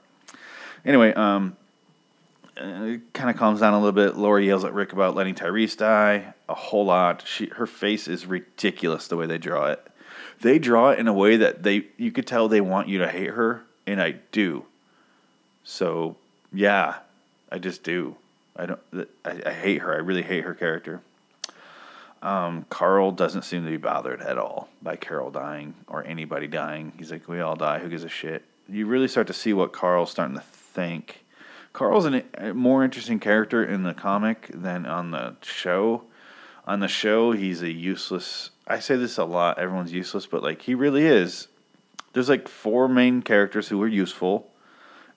Anyway, 0.86 1.14
um, 1.14 1.56
it 2.58 3.14
kind 3.14 3.30
of 3.30 3.38
calms 3.38 3.62
down 3.62 3.74
a 3.74 3.80
little 3.80 3.92
bit. 3.92 4.18
Lori 4.18 4.48
yells 4.48 4.64
at 4.66 4.74
Rick 4.74 4.94
about 4.94 5.16
letting 5.16 5.36
Tyrese 5.36 5.78
die 5.78 6.34
a 6.48 6.56
whole 6.56 6.86
lot. 6.86 7.24
She 7.26 7.48
her 7.48 7.66
face 7.66 8.08
is 8.08 8.26
ridiculous 8.26 9.08
the 9.08 9.16
way 9.16 9.26
they 9.26 9.38
draw 9.38 9.68
it. 9.68 9.86
They 10.42 10.60
draw 10.60 10.92
it 10.92 11.00
in 11.00 11.08
a 11.08 11.14
way 11.14 11.38
that 11.38 11.64
they 11.64 11.88
you 11.98 12.12
could 12.12 12.28
tell 12.28 12.48
they 12.48 12.62
want 12.62 12.88
you 12.88 13.00
to 13.00 13.08
hate 13.08 13.32
her, 13.32 13.64
and 13.86 14.02
I 14.02 14.16
do. 14.32 14.66
So 15.64 16.18
yeah, 16.52 17.00
I 17.52 17.60
just 17.60 17.84
do. 17.84 18.16
I 18.56 18.66
don't. 18.66 18.80
I, 19.24 19.42
I 19.46 19.54
hate 19.54 19.82
her. 19.82 19.94
I 19.94 19.98
really 19.98 20.24
hate 20.24 20.44
her 20.44 20.54
character. 20.54 21.02
Um, 22.22 22.66
Carl 22.70 23.12
doesn't 23.12 23.44
seem 23.44 23.64
to 23.64 23.70
be 23.70 23.78
bothered 23.78 24.22
at 24.22 24.38
all 24.38 24.68
by 24.82 24.98
Carol 24.98 25.32
dying 25.32 25.74
or 25.88 26.04
anybody 26.04 26.48
dying. 26.48 26.92
He's 26.98 27.12
like, 27.12 27.30
we 27.30 27.40
all 27.40 27.56
die. 27.56 27.80
Who 27.80 27.88
gives 27.88 28.04
a 28.04 28.10
shit? 28.10 28.44
You 28.68 28.88
really 28.88 29.08
start 29.08 29.28
to 29.28 29.34
see 29.34 29.54
what 29.54 29.72
Carl's 29.72 30.12
starting 30.12 30.36
to 30.36 30.44
think. 30.80 31.26
Carl's 31.74 32.06
a 32.06 32.54
more 32.54 32.84
interesting 32.86 33.20
character 33.20 33.64
in 33.64 33.84
the 33.84 33.94
comic 33.94 34.50
than 34.54 34.86
on 34.86 35.12
the 35.12 35.36
show. 35.42 36.04
On 36.66 36.80
the 36.80 36.88
show, 36.88 37.34
he's 37.34 37.62
a 37.62 37.72
useless. 37.72 38.52
I 38.66 38.80
say 38.80 38.96
this 38.96 39.18
a 39.18 39.26
lot. 39.26 39.60
Everyone's 39.60 39.92
useless, 39.92 40.26
but 40.26 40.42
like 40.42 40.62
he 40.62 40.76
really 40.76 41.06
is. 41.06 41.48
There's 42.14 42.30
like 42.30 42.48
four 42.48 42.88
main 42.88 43.22
characters 43.22 43.68
who 43.68 43.82
are 43.84 43.88
useful. 43.88 44.50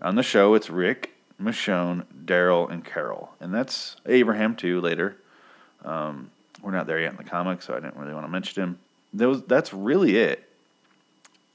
On 0.01 0.17
the 0.17 0.23
show, 0.23 0.55
it's 0.55 0.69
Rick, 0.69 1.13
Michonne, 1.41 2.05
Daryl, 2.25 2.71
and 2.71 2.85
Carol, 2.85 3.31
and 3.41 3.55
that's 3.55 3.97
Abraham 4.07 4.57
too. 4.57 4.81
Later, 4.81 5.17
um, 5.85 6.31
we're 6.61 6.73
not 6.73 6.89
there 6.89 7.01
yet 7.01 7.13
in 7.13 7.17
the 7.17 7.25
comic, 7.25 7.63
so 7.63 7.73
I 7.73 7.81
didn't 7.81 7.97
really 7.97 8.15
want 8.15 8.27
to 8.27 8.31
mention 8.31 8.63
him. 8.63 8.79
Those 9.15 9.43
that's 9.45 9.73
really 9.73 10.17
it. 10.17 10.49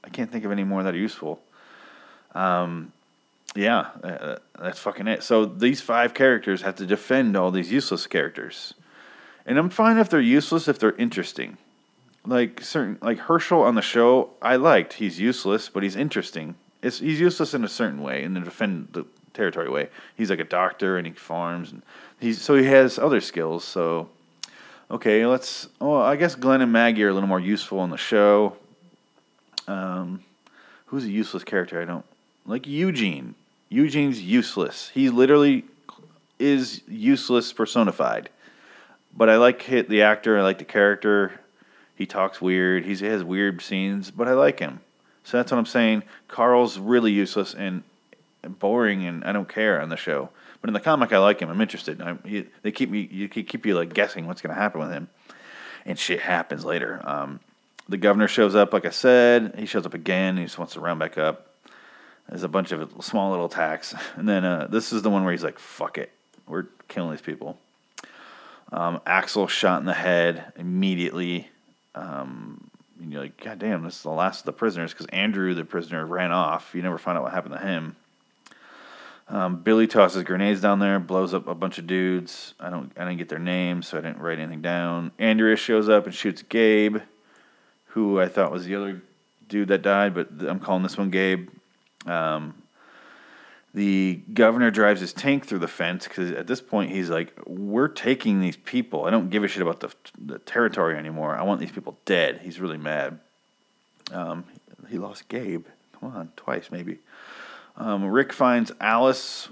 I 0.02 0.08
can't 0.08 0.32
think 0.32 0.44
of 0.46 0.50
any 0.50 0.64
more 0.64 0.82
that 0.82 0.94
are 0.94 0.98
useful. 0.98 1.40
Um, 2.34 2.92
yeah, 3.54 3.90
uh, 4.02 4.36
that's 4.58 4.78
fucking 4.78 5.08
it. 5.08 5.22
So 5.22 5.44
these 5.44 5.80
five 5.80 6.14
characters 6.14 6.62
have 6.62 6.76
to 6.76 6.86
defend 6.86 7.36
all 7.36 7.50
these 7.50 7.72
useless 7.72 8.06
characters, 8.06 8.74
and 9.46 9.58
I'm 9.58 9.70
fine 9.70 9.98
if 9.98 10.08
they're 10.08 10.20
useless 10.20 10.68
if 10.68 10.78
they're 10.78 10.92
interesting. 10.96 11.58
Like 12.26 12.60
certain, 12.60 12.98
like 13.00 13.18
Hershel 13.18 13.62
on 13.62 13.74
the 13.74 13.82
show, 13.82 14.30
I 14.42 14.56
liked. 14.56 14.94
He's 14.94 15.18
useless, 15.18 15.68
but 15.68 15.82
he's 15.82 15.96
interesting. 15.96 16.56
It's 16.82 16.98
he's 16.98 17.20
useless 17.20 17.54
in 17.54 17.64
a 17.64 17.68
certain 17.68 18.02
way, 18.02 18.22
in 18.22 18.34
the 18.34 18.40
defend 18.40 18.88
the 18.92 19.06
territory 19.32 19.70
way. 19.70 19.88
He's 20.16 20.30
like 20.30 20.40
a 20.40 20.44
doctor 20.44 20.98
and 20.98 21.06
he 21.06 21.12
farms, 21.14 21.72
and 21.72 21.82
he's 22.20 22.42
so 22.42 22.54
he 22.54 22.64
has 22.66 22.98
other 22.98 23.20
skills. 23.20 23.64
So 23.64 24.10
okay, 24.90 25.24
let's. 25.26 25.68
Oh, 25.80 25.96
I 25.96 26.16
guess 26.16 26.34
Glenn 26.34 26.60
and 26.60 26.72
Maggie 26.72 27.04
are 27.04 27.08
a 27.08 27.14
little 27.14 27.28
more 27.28 27.40
useful 27.40 27.82
in 27.84 27.90
the 27.90 27.96
show. 27.96 28.56
Um, 29.66 30.22
who's 30.86 31.04
a 31.04 31.10
useless 31.10 31.44
character? 31.44 31.80
I 31.80 31.84
don't 31.84 32.04
like 32.48 32.66
Eugene. 32.66 33.34
Eugene's 33.68 34.20
useless. 34.20 34.88
He 34.88 35.10
literally 35.10 35.64
is 36.38 36.82
useless 36.88 37.52
personified. 37.52 38.30
But 39.14 39.28
I 39.28 39.36
like 39.36 39.62
hit 39.62 39.88
the 39.88 40.02
actor. 40.02 40.38
I 40.38 40.42
like 40.42 40.58
the 40.58 40.64
character. 40.64 41.40
He 41.94 42.06
talks 42.06 42.40
weird. 42.40 42.84
He's, 42.84 43.00
he 43.00 43.06
has 43.06 43.22
weird 43.22 43.60
scenes, 43.60 44.10
but 44.10 44.28
I 44.28 44.32
like 44.32 44.58
him. 44.58 44.80
So 45.24 45.36
that's 45.36 45.52
what 45.52 45.58
I'm 45.58 45.66
saying. 45.66 46.04
Carl's 46.28 46.78
really 46.78 47.12
useless 47.12 47.54
and 47.54 47.82
boring, 48.42 49.04
and 49.04 49.24
I 49.24 49.32
don't 49.32 49.48
care 49.48 49.80
on 49.80 49.90
the 49.90 49.96
show. 49.96 50.30
But 50.60 50.68
in 50.68 50.74
the 50.74 50.80
comic, 50.80 51.12
I 51.12 51.18
like 51.18 51.40
him. 51.40 51.50
I'm 51.50 51.60
interested. 51.60 52.00
I, 52.00 52.16
he, 52.24 52.46
they 52.62 52.72
keep 52.72 52.88
me. 52.88 53.08
You 53.10 53.28
keep 53.28 53.66
you 53.66 53.74
like 53.74 53.92
guessing 53.92 54.26
what's 54.26 54.40
going 54.40 54.54
to 54.54 54.60
happen 54.60 54.80
with 54.80 54.90
him, 54.90 55.08
and 55.84 55.98
shit 55.98 56.20
happens 56.20 56.64
later. 56.64 57.00
Um, 57.04 57.40
the 57.88 57.96
governor 57.96 58.28
shows 58.28 58.54
up, 58.54 58.72
like 58.72 58.86
I 58.86 58.90
said. 58.90 59.54
He 59.58 59.66
shows 59.66 59.84
up 59.84 59.94
again. 59.94 60.36
He 60.36 60.44
just 60.44 60.58
wants 60.58 60.74
to 60.74 60.80
round 60.80 61.00
back 61.00 61.18
up. 61.18 61.47
There's 62.28 62.42
a 62.42 62.48
bunch 62.48 62.72
of 62.72 62.92
small 63.00 63.30
little 63.30 63.46
attacks, 63.46 63.94
and 64.16 64.28
then 64.28 64.44
uh, 64.44 64.66
this 64.70 64.92
is 64.92 65.02
the 65.02 65.10
one 65.10 65.24
where 65.24 65.32
he's 65.32 65.44
like, 65.44 65.58
"Fuck 65.58 65.98
it, 65.98 66.10
we're 66.46 66.66
killing 66.88 67.10
these 67.10 67.22
people." 67.22 67.58
Um, 68.70 69.00
Axel 69.06 69.46
shot 69.46 69.80
in 69.80 69.86
the 69.86 69.94
head 69.94 70.52
immediately. 70.56 71.48
Um, 71.94 72.70
and 73.00 73.12
you're 73.12 73.22
like, 73.22 73.42
God 73.42 73.58
damn, 73.58 73.84
this 73.84 73.96
is 73.96 74.02
the 74.02 74.10
last 74.10 74.40
of 74.40 74.46
the 74.46 74.52
prisoners 74.52 74.92
because 74.92 75.06
Andrew, 75.06 75.54
the 75.54 75.64
prisoner, 75.64 76.04
ran 76.04 76.32
off. 76.32 76.74
You 76.74 76.82
never 76.82 76.98
find 76.98 77.16
out 77.16 77.24
what 77.24 77.32
happened 77.32 77.54
to 77.54 77.60
him. 77.60 77.96
Um, 79.28 79.56
Billy 79.62 79.86
tosses 79.86 80.22
grenades 80.22 80.60
down 80.60 80.78
there, 80.78 80.98
blows 80.98 81.34
up 81.34 81.48
a 81.48 81.54
bunch 81.54 81.78
of 81.78 81.86
dudes. 81.86 82.54
I 82.58 82.70
don't, 82.70 82.90
I 82.96 83.04
didn't 83.04 83.18
get 83.18 83.28
their 83.28 83.38
names, 83.38 83.88
so 83.88 83.98
I 83.98 84.00
didn't 84.00 84.18
write 84.18 84.38
anything 84.38 84.62
down. 84.62 85.12
Andrea 85.18 85.56
shows 85.56 85.88
up 85.88 86.06
and 86.06 86.14
shoots 86.14 86.42
Gabe, 86.42 86.98
who 87.88 88.20
I 88.20 88.28
thought 88.28 88.50
was 88.50 88.64
the 88.64 88.74
other 88.74 89.02
dude 89.48 89.68
that 89.68 89.82
died, 89.82 90.14
but 90.14 90.28
I'm 90.40 90.60
calling 90.60 90.82
this 90.82 90.96
one 90.96 91.10
Gabe. 91.10 91.50
Um, 92.06 92.54
the 93.74 94.22
governor 94.32 94.70
drives 94.70 95.00
his 95.00 95.12
tank 95.12 95.46
through 95.46 95.58
the 95.58 95.68
fence 95.68 96.08
because 96.08 96.32
at 96.32 96.46
this 96.46 96.60
point 96.60 96.90
he's 96.90 97.10
like, 97.10 97.32
"We're 97.46 97.88
taking 97.88 98.40
these 98.40 98.56
people. 98.56 99.04
I 99.04 99.10
don't 99.10 99.30
give 99.30 99.44
a 99.44 99.48
shit 99.48 99.62
about 99.62 99.80
the 99.80 99.94
the 100.18 100.38
territory 100.38 100.96
anymore. 100.96 101.36
I 101.36 101.42
want 101.42 101.60
these 101.60 101.70
people 101.70 101.98
dead." 102.04 102.40
He's 102.42 102.60
really 102.60 102.78
mad. 102.78 103.20
Um, 104.12 104.44
he 104.88 104.98
lost 104.98 105.28
Gabe. 105.28 105.66
Come 105.92 106.14
on, 106.14 106.32
twice 106.36 106.70
maybe. 106.70 106.98
Um, 107.76 108.06
Rick 108.06 108.32
finds 108.32 108.72
Alice 108.80 109.48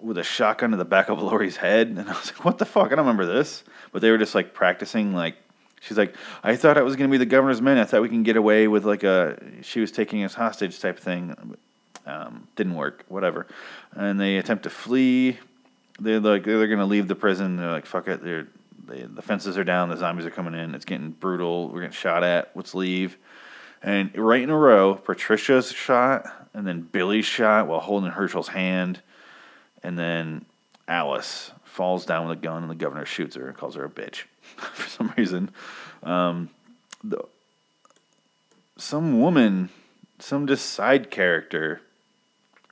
with 0.00 0.16
a 0.16 0.24
shotgun 0.24 0.70
to 0.70 0.76
the 0.76 0.84
back 0.84 1.08
of 1.08 1.20
Lori's 1.22 1.56
head, 1.56 1.88
and 1.88 2.00
I 2.00 2.12
was 2.12 2.32
like, 2.32 2.44
"What 2.44 2.58
the 2.58 2.64
fuck? 2.64 2.86
I 2.86 2.90
don't 2.90 2.98
remember 2.98 3.26
this." 3.26 3.64
But 3.92 4.00
they 4.00 4.10
were 4.10 4.18
just 4.18 4.34
like 4.34 4.54
practicing. 4.54 5.12
Like, 5.12 5.36
she's 5.80 5.98
like, 5.98 6.14
"I 6.44 6.54
thought 6.54 6.78
it 6.78 6.84
was 6.84 6.94
to 6.94 7.08
be 7.08 7.18
the 7.18 7.26
governor's 7.26 7.60
men. 7.60 7.78
I 7.78 7.84
thought 7.84 8.00
we 8.00 8.08
can 8.08 8.22
get 8.22 8.36
away 8.36 8.68
with 8.68 8.84
like 8.84 9.02
a 9.02 9.38
she 9.62 9.80
was 9.80 9.90
taking 9.90 10.22
us 10.22 10.34
hostage 10.34 10.78
type 10.78 11.00
thing." 11.00 11.34
Um, 12.06 12.46
didn't 12.56 12.74
work. 12.74 13.04
Whatever. 13.08 13.46
And 13.92 14.18
they 14.18 14.38
attempt 14.38 14.62
to 14.64 14.70
flee. 14.70 15.38
They're 15.98 16.20
like 16.20 16.44
they're 16.44 16.66
to 16.66 16.84
leave 16.84 17.08
the 17.08 17.14
prison. 17.14 17.56
They're 17.56 17.72
like, 17.72 17.86
"Fuck 17.86 18.08
it." 18.08 18.22
They're 18.22 18.46
they, 18.86 19.02
the 19.02 19.22
fences 19.22 19.58
are 19.58 19.64
down. 19.64 19.88
The 19.88 19.96
zombies 19.96 20.26
are 20.26 20.30
coming 20.30 20.54
in. 20.54 20.74
It's 20.74 20.84
getting 20.84 21.10
brutal. 21.10 21.68
We're 21.68 21.80
getting 21.80 21.92
shot 21.92 22.22
at. 22.22 22.50
Let's 22.54 22.74
leave. 22.74 23.16
And 23.82 24.16
right 24.16 24.42
in 24.42 24.50
a 24.50 24.56
row, 24.56 24.94
Patricia's 24.94 25.72
shot, 25.72 26.26
and 26.54 26.66
then 26.66 26.80
Billy's 26.80 27.26
shot 27.26 27.66
while 27.66 27.80
holding 27.80 28.10
Hershel's 28.10 28.48
hand, 28.48 29.00
and 29.82 29.98
then 29.98 30.44
Alice 30.88 31.52
falls 31.64 32.06
down 32.06 32.26
with 32.26 32.38
a 32.38 32.40
gun, 32.40 32.62
and 32.62 32.70
the 32.70 32.74
governor 32.74 33.04
shoots 33.04 33.36
her 33.36 33.46
and 33.48 33.56
calls 33.56 33.74
her 33.74 33.84
a 33.84 33.90
bitch 33.90 34.24
for 34.56 34.88
some 34.88 35.12
reason. 35.16 35.50
Um, 36.02 36.48
the, 37.04 37.22
some 38.78 39.20
woman, 39.20 39.68
some 40.18 40.46
just 40.46 40.70
side 40.70 41.10
character. 41.10 41.80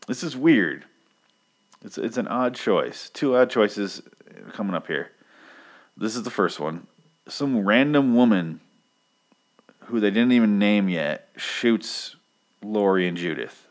This 0.06 0.22
is 0.22 0.36
weird. 0.36 0.84
It's 1.82 1.98
it's 1.98 2.16
an 2.16 2.28
odd 2.28 2.54
choice. 2.54 3.10
Two 3.10 3.36
odd 3.36 3.50
choices 3.50 4.02
coming 4.52 4.74
up 4.74 4.86
here. 4.86 5.10
This 5.96 6.16
is 6.16 6.22
the 6.22 6.30
first 6.30 6.60
one. 6.60 6.86
Some 7.28 7.66
random 7.66 8.14
woman 8.14 8.60
who 9.86 10.00
they 10.00 10.10
didn't 10.10 10.32
even 10.32 10.58
name 10.58 10.88
yet, 10.88 11.28
shoots 11.36 12.16
Lori 12.62 13.06
and 13.06 13.16
Judith. 13.16 13.66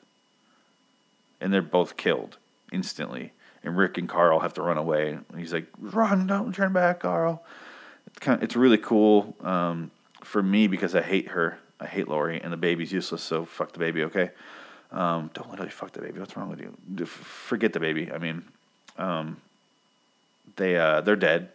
And 1.42 1.54
they're 1.54 1.62
both 1.62 1.98
killed 1.98 2.38
instantly. 2.72 3.32
And 3.64 3.78
Rick 3.78 3.98
and 3.98 4.08
Carl 4.08 4.40
have 4.40 4.54
to 4.56 4.62
run 4.62 4.78
away. 4.78 5.12
And 5.12 5.40
he's 5.40 5.54
like, 5.54 5.68
run, 5.80 6.28
don't 6.28 6.54
turn 6.54 6.74
back, 6.74 7.00
Carl. 7.02 7.44
It's, 8.08 8.20
kind 8.20 8.38
of, 8.38 8.44
it's 8.44 8.56
really 8.56 8.78
cool 8.78 9.36
um, 9.42 9.92
for 10.24 10.44
me 10.44 10.68
because 10.68 10.96
I 10.96 11.02
hate 11.02 11.30
her. 11.30 11.58
I 11.80 11.88
hate 11.88 12.08
Lori, 12.08 12.40
and 12.42 12.54
the 12.54 12.58
baby's 12.58 12.92
useless, 12.92 13.22
so 13.22 13.46
fuck 13.46 13.74
the 13.74 13.80
baby, 13.80 14.04
okay? 14.04 14.32
Um, 14.94 15.32
don't 15.34 15.50
literally 15.50 15.72
fuck 15.72 15.92
the 15.92 16.02
baby. 16.02 16.20
What's 16.20 16.38
wrong 16.38 16.50
with 16.50 16.62
you? 16.62 17.06
Forget 17.06 17.74
the 17.74 17.80
baby. 17.80 18.12
I 18.12 18.20
mean, 18.20 18.44
um, 18.98 19.38
they 20.56 20.78
uh, 20.78 21.02
they're 21.02 21.16
dead, 21.16 21.50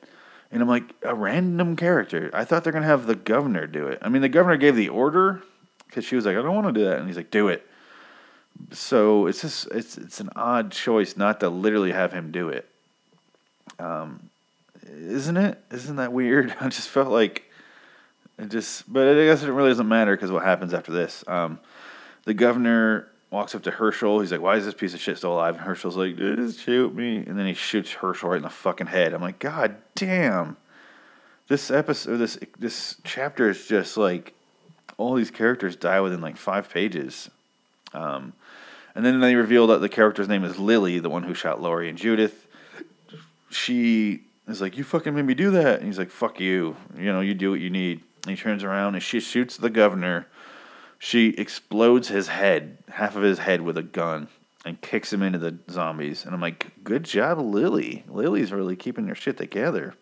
and 0.51 0.61
I'm 0.61 0.69
like 0.69 0.83
a 1.03 1.15
random 1.15 1.77
character. 1.77 2.31
I 2.35 2.45
thought 2.45 2.65
they're 2.65 2.73
gonna 2.73 2.87
have 2.87 3.07
the 3.07 3.15
governor 3.15 3.67
do 3.69 3.87
it. 3.87 4.01
I 4.03 4.09
mean, 4.09 4.23
the 4.23 4.29
governor 4.29 4.57
gave 4.57 4.75
the 4.75 4.89
order 4.89 5.43
because 5.87 6.05
she 6.05 6.17
was 6.17 6.27
like, 6.27 6.37
I 6.37 6.43
don't 6.43 6.55
want 6.55 6.67
to 6.67 6.73
do 6.73 6.85
that, 6.87 6.99
and 6.99 7.07
he's 7.07 7.17
like, 7.17 7.31
do 7.31 7.47
it. 7.49 7.65
So 8.73 9.27
it's 9.27 9.41
just 9.41 9.69
it's 9.69 9.97
it's 9.97 10.19
an 10.19 10.31
odd 10.35 10.73
choice 10.73 11.17
not 11.17 11.39
to 11.41 11.49
literally 11.49 11.93
have 11.93 12.13
him 12.13 12.33
do 12.33 12.49
it. 12.49 12.69
Um, 13.79 14.31
isn't 14.85 15.37
it? 15.37 15.63
Isn't 15.71 15.97
that 15.97 16.13
weird? 16.13 16.55
I 16.61 16.69
just 16.69 16.89
felt 16.89 17.11
like 17.11 17.45
it 18.37 18.49
just, 18.49 18.93
but 18.93 19.09
I 19.09 19.25
guess 19.27 19.45
it 19.45 19.51
really 19.51 19.71
doesn't 19.71 19.89
matter 19.89 20.17
because 20.17 20.33
what 20.33 20.45
happens 20.45 20.75
after 20.75 20.93
this? 20.93 21.23
Um, 21.29 21.61
the 22.25 22.35
governor 22.35 23.09
walks 23.31 23.55
up 23.55 23.63
to 23.65 23.71
Hershel. 23.71 24.21
He's 24.21 24.33
like, 24.33 24.41
"Why 24.41 24.57
is 24.57 24.65
this 24.65 24.75
piece 24.75 24.95
of 24.95 25.01
shit 25.01 25.19
still 25.19 25.33
alive?" 25.33 25.57
And 25.57 25.65
Hershel's 25.65 25.97
like, 25.97 26.17
"Just 26.17 26.61
shoot 26.61 26.95
me!" 26.95 27.19
And 27.19 27.39
then 27.39 27.47
he 27.47 27.55
shoots 27.55 27.93
Hershel 27.93 28.31
right 28.31 28.37
in 28.37 28.43
the 28.43 28.51
fucking 28.51 28.87
head. 28.89 29.15
I'm 29.15 29.21
like, 29.21 29.39
"God 29.39 29.77
damn!" 29.95 30.57
This 31.49 31.71
episode, 31.71 32.19
this 32.19 32.39
this 32.59 32.97
chapter 33.05 33.49
is 33.49 33.67
just 33.67 33.97
like 33.97 34.35
all 34.97 35.15
these 35.15 35.31
characters 35.31 35.77
die 35.77 36.01
within 36.01 36.21
like 36.21 36.37
five 36.37 36.69
pages. 36.69 37.31
Um, 37.95 38.33
and 38.95 39.05
then 39.05 39.21
they 39.21 39.35
reveal 39.35 39.69
that 39.69 39.81
the 39.81 39.89
character's 39.89 40.29
name 40.29 40.45
is 40.45 40.59
Lily, 40.59 40.99
the 40.99 41.09
one 41.09 41.23
who 41.23 41.35
shot 41.35 41.63
Lori 41.63 41.89
and 41.89 41.97
Judith. 41.97 42.47
She 43.51 44.23
is 44.47 44.61
like, 44.61 44.77
"You 44.77 44.85
fucking 44.85 45.15
made 45.15 45.25
me 45.25 45.35
do 45.35 45.51
that," 45.53 45.79
and 45.79 45.87
he's 45.87 45.99
like, 45.99 46.11
"Fuck 46.11 46.41
you! 46.41 46.77
You 46.97 47.13
know, 47.13 47.21
you 47.21 47.35
do 47.35 47.51
what 47.51 47.61
you 47.61 47.71
need." 47.71 48.03
And 48.25 48.37
he 48.37 48.43
turns 48.43 48.65
around 48.65 48.95
and 48.95 49.03
she 49.03 49.21
shoots 49.21 49.57
the 49.57 49.71
governor. 49.71 50.27
She 50.99 51.29
explodes 51.31 52.09
his 52.09 52.29
head, 52.29 52.79
half 52.91 53.17
of 53.17 53.23
his 53.23 53.39
head, 53.39 53.61
with 53.61 53.79
a 53.79 53.83
gun, 53.83 54.29
and 54.65 54.81
kicks 54.81 55.13
him 55.13 55.23
into 55.23 55.39
the 55.39 55.59
zombies. 55.71 56.25
And 56.25 56.35
I'm 56.35 56.41
like, 56.41 56.73
"Good 56.83 57.05
job, 57.05 57.39
Lily. 57.39 58.05
Lily's 58.09 58.53
really 58.53 58.77
keeping 58.77 59.07
her 59.07 59.15
shit 59.15 59.37
together." 59.37 59.95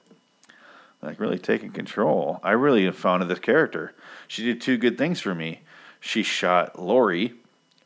Like 1.03 1.21
really 1.21 1.39
taking 1.39 1.71
control. 1.71 2.41
I 2.43 2.53
really 2.53 2.91
fond 2.91 3.23
of 3.23 3.29
this 3.29 3.39
character. 3.39 3.95
She 4.27 4.45
did 4.45 4.61
two 4.61 4.79
good 4.79 4.97
things 4.97 5.21
for 5.21 5.35
me. 5.35 5.61
She 6.01 6.23
shot 6.23 6.79
Lori, 6.81 7.35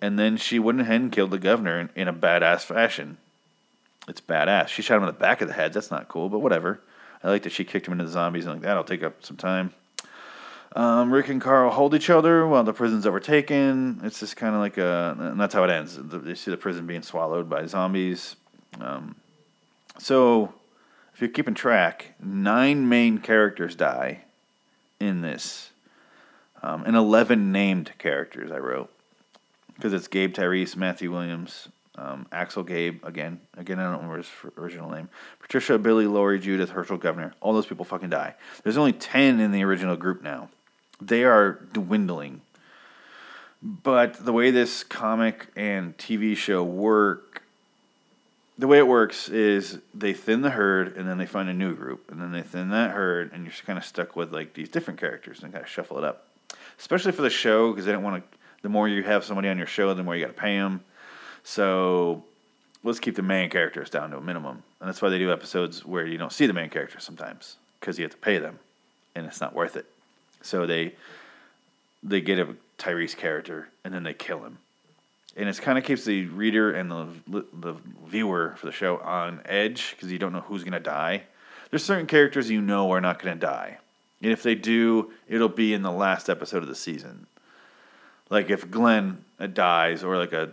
and 0.00 0.18
then 0.18 0.36
she 0.36 0.58
went 0.58 0.80
ahead 0.80 1.00
and 1.00 1.12
killed 1.12 1.32
the 1.32 1.38
governor 1.38 1.80
in, 1.80 1.90
in 1.96 2.08
a 2.08 2.12
badass 2.12 2.62
fashion. 2.62 3.18
It's 4.08 4.20
badass. 4.20 4.68
She 4.68 4.82
shot 4.82 4.96
him 4.96 5.02
in 5.02 5.08
the 5.08 5.12
back 5.12 5.40
of 5.40 5.48
the 5.48 5.54
head. 5.54 5.72
That's 5.72 5.90
not 5.90 6.08
cool, 6.08 6.28
but 6.28 6.38
whatever. 6.38 6.80
I 7.22 7.28
like 7.28 7.42
that 7.42 7.52
she 7.52 7.64
kicked 7.64 7.86
him 7.86 7.92
into 7.92 8.04
the 8.04 8.10
zombies 8.10 8.46
and 8.46 8.54
like 8.54 8.62
that'll 8.62 8.84
take 8.84 9.02
up 9.02 9.24
some 9.24 9.36
time. 9.36 9.72
Um, 10.76 11.12
Rick 11.12 11.28
and 11.28 11.40
Carl 11.40 11.70
hold 11.70 11.94
each 11.94 12.10
other 12.10 12.46
while 12.46 12.62
the 12.62 12.72
prison's 12.72 13.06
overtaken. 13.06 14.00
It's 14.04 14.20
just 14.20 14.36
kind 14.36 14.54
of 14.54 14.60
like 14.60 14.78
a, 14.78 15.16
and 15.18 15.40
that's 15.40 15.52
how 15.52 15.64
it 15.64 15.70
ends. 15.70 15.98
They 16.00 16.34
see 16.34 16.50
the 16.50 16.56
prison 16.56 16.86
being 16.86 17.02
swallowed 17.02 17.50
by 17.50 17.66
zombies. 17.66 18.36
Um, 18.80 19.16
so, 19.98 20.54
if 21.12 21.20
you're 21.20 21.30
keeping 21.30 21.54
track, 21.54 22.14
nine 22.22 22.88
main 22.88 23.18
characters 23.18 23.74
die 23.74 24.22
in 25.00 25.22
this, 25.22 25.70
um, 26.62 26.84
and 26.86 26.94
11 26.94 27.50
named 27.50 27.92
characters 27.98 28.52
I 28.52 28.58
wrote. 28.58 28.90
Because 29.74 29.92
it's 29.92 30.08
Gabe 30.08 30.32
Tyrese, 30.32 30.76
Matthew 30.76 31.10
Williams, 31.10 31.68
um, 31.96 32.26
Axel 32.30 32.62
Gabe, 32.62 33.04
again. 33.04 33.40
Again, 33.56 33.80
I 33.80 33.84
don't 33.84 33.94
remember 33.94 34.18
his 34.18 34.28
original 34.56 34.90
name. 34.90 35.08
Patricia, 35.40 35.78
Billy, 35.78 36.06
Lori, 36.06 36.38
Judith, 36.38 36.70
Hershel, 36.70 36.98
Governor. 36.98 37.34
All 37.40 37.54
those 37.54 37.66
people 37.66 37.84
fucking 37.84 38.10
die. 38.10 38.34
There's 38.62 38.76
only 38.76 38.92
10 38.92 39.40
in 39.40 39.50
the 39.52 39.64
original 39.64 39.96
group 39.96 40.22
now. 40.22 40.48
They 41.00 41.24
are 41.24 41.52
dwindling. 41.72 42.42
But 43.62 44.24
the 44.24 44.32
way 44.32 44.50
this 44.50 44.84
comic 44.84 45.48
and 45.54 45.96
TV 45.98 46.36
show 46.36 46.64
work, 46.64 47.42
the 48.58 48.66
way 48.66 48.78
it 48.78 48.86
works 48.86 49.28
is 49.28 49.78
they 49.94 50.14
thin 50.14 50.40
the 50.42 50.50
herd 50.50 50.96
and 50.96 51.08
then 51.08 51.18
they 51.18 51.26
find 51.26 51.48
a 51.48 51.54
new 51.54 51.74
group 51.74 52.10
and 52.10 52.20
then 52.20 52.32
they 52.32 52.42
thin 52.42 52.70
that 52.70 52.92
herd 52.92 53.32
and 53.32 53.44
you're 53.44 53.52
kind 53.66 53.78
of 53.78 53.84
stuck 53.84 54.16
with 54.16 54.32
like 54.32 54.54
these 54.54 54.68
different 54.68 54.98
characters 54.98 55.42
and 55.42 55.52
kind 55.52 55.64
of 55.64 55.70
shuffle 55.70 55.98
it 55.98 56.04
up. 56.04 56.26
Especially 56.78 57.12
for 57.12 57.22
the 57.22 57.30
show 57.30 57.70
because 57.70 57.84
they 57.84 57.92
don't 57.92 58.02
want 58.02 58.22
to. 58.22 58.38
The 58.62 58.68
more 58.68 58.88
you 58.88 59.02
have 59.02 59.24
somebody 59.24 59.48
on 59.48 59.56
your 59.56 59.66
show, 59.66 59.92
the 59.94 60.02
more 60.02 60.14
you 60.14 60.24
got 60.24 60.34
to 60.34 60.40
pay 60.40 60.58
them. 60.58 60.82
So 61.44 62.24
let's 62.82 63.00
keep 63.00 63.16
the 63.16 63.22
main 63.22 63.50
characters 63.50 63.90
down 63.90 64.10
to 64.10 64.18
a 64.18 64.20
minimum, 64.20 64.62
and 64.80 64.88
that's 64.88 65.00
why 65.00 65.08
they 65.08 65.18
do 65.18 65.32
episodes 65.32 65.84
where 65.84 66.06
you 66.06 66.18
don't 66.18 66.32
see 66.32 66.46
the 66.46 66.52
main 66.52 66.70
characters 66.70 67.04
sometimes 67.04 67.56
because 67.78 67.98
you 67.98 68.04
have 68.04 68.12
to 68.12 68.18
pay 68.18 68.38
them, 68.38 68.58
and 69.14 69.26
it's 69.26 69.40
not 69.40 69.54
worth 69.54 69.76
it. 69.76 69.86
So 70.42 70.66
they 70.66 70.94
they 72.02 72.20
get 72.20 72.38
a 72.38 72.54
Tyrese 72.78 73.16
character 73.16 73.68
and 73.84 73.92
then 73.92 74.02
they 74.02 74.14
kill 74.14 74.42
him, 74.44 74.58
and 75.36 75.48
it 75.48 75.60
kind 75.60 75.78
of 75.78 75.84
keeps 75.84 76.04
the 76.04 76.26
reader 76.26 76.72
and 76.72 76.90
the 76.90 77.06
the 77.52 77.74
viewer 78.06 78.54
for 78.58 78.66
the 78.66 78.72
show 78.72 78.98
on 78.98 79.40
edge 79.44 79.92
because 79.92 80.10
you 80.10 80.18
don't 80.18 80.32
know 80.32 80.40
who's 80.40 80.64
gonna 80.64 80.80
die. 80.80 81.24
There's 81.70 81.84
certain 81.84 82.06
characters 82.06 82.50
you 82.50 82.60
know 82.60 82.90
are 82.92 83.00
not 83.00 83.22
gonna 83.22 83.36
die, 83.36 83.78
and 84.22 84.32
if 84.32 84.42
they 84.42 84.54
do, 84.54 85.12
it'll 85.28 85.48
be 85.48 85.72
in 85.72 85.82
the 85.82 85.92
last 85.92 86.28
episode 86.28 86.62
of 86.62 86.68
the 86.68 86.74
season. 86.74 87.26
Like 88.28 88.48
if 88.50 88.70
Glenn 88.70 89.24
uh, 89.38 89.46
dies, 89.46 90.02
or 90.02 90.16
like 90.16 90.32
a 90.32 90.50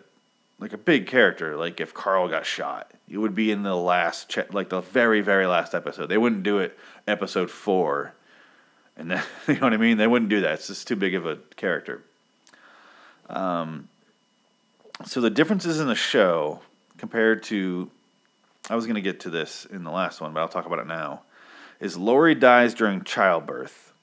like 0.59 0.73
a 0.73 0.77
big 0.77 1.07
character, 1.07 1.55
like 1.55 1.79
if 1.79 1.93
Carl 1.93 2.27
got 2.27 2.45
shot, 2.45 2.91
it 3.09 3.17
would 3.17 3.35
be 3.35 3.51
in 3.51 3.63
the 3.63 3.75
last, 3.75 4.35
like 4.51 4.69
the 4.69 4.81
very, 4.81 5.21
very 5.21 5.45
last 5.45 5.75
episode. 5.75 6.07
They 6.07 6.17
wouldn't 6.17 6.43
do 6.43 6.57
it 6.59 6.77
episode 7.07 7.51
four, 7.51 8.13
and 8.97 9.11
then 9.11 9.23
you 9.47 9.55
know 9.55 9.61
what 9.61 9.73
I 9.73 9.77
mean. 9.77 9.97
They 9.97 10.07
wouldn't 10.07 10.29
do 10.29 10.41
that. 10.41 10.53
It's 10.53 10.67
just 10.67 10.87
too 10.87 10.95
big 10.95 11.15
of 11.15 11.25
a 11.25 11.37
character. 11.55 12.03
Um, 13.29 13.87
so 15.05 15.21
the 15.21 15.29
differences 15.29 15.79
in 15.79 15.87
the 15.87 15.95
show 15.95 16.61
compared 16.97 17.43
to, 17.43 17.89
I 18.69 18.75
was 18.75 18.85
going 18.85 18.95
to 18.95 19.01
get 19.01 19.21
to 19.21 19.29
this 19.29 19.65
in 19.65 19.83
the 19.83 19.91
last 19.91 20.21
one, 20.21 20.33
but 20.33 20.39
I'll 20.39 20.47
talk 20.47 20.65
about 20.65 20.79
it 20.79 20.87
now. 20.87 21.21
Is 21.79 21.95
Lori 21.95 22.33
dies 22.33 22.73
during 22.73 23.03
childbirth 23.03 23.93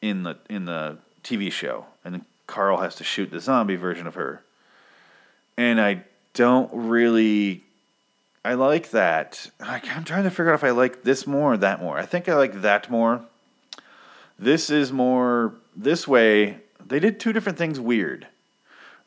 in 0.00 0.22
the 0.22 0.38
in 0.48 0.64
the 0.64 0.96
TV 1.22 1.52
show, 1.52 1.84
and 2.04 2.24
Carl 2.46 2.78
has 2.78 2.94
to 2.96 3.04
shoot 3.04 3.30
the 3.30 3.40
zombie 3.40 3.76
version 3.76 4.06
of 4.06 4.14
her 4.14 4.42
and 5.56 5.80
I 5.80 6.04
don't 6.34 6.70
really. 6.72 7.62
I 8.44 8.54
like 8.54 8.90
that. 8.90 9.50
I'm 9.58 10.04
trying 10.04 10.22
to 10.22 10.30
figure 10.30 10.50
out 10.50 10.54
if 10.54 10.64
I 10.64 10.70
like 10.70 11.02
this 11.02 11.26
more 11.26 11.54
or 11.54 11.56
that 11.56 11.80
more. 11.80 11.98
I 11.98 12.06
think 12.06 12.28
I 12.28 12.36
like 12.36 12.62
that 12.62 12.88
more. 12.88 13.24
This 14.38 14.70
is 14.70 14.92
more. 14.92 15.54
This 15.74 16.06
way, 16.06 16.58
they 16.84 16.98
did 16.98 17.20
two 17.20 17.32
different 17.32 17.58
things 17.58 17.78
weird. 17.78 18.26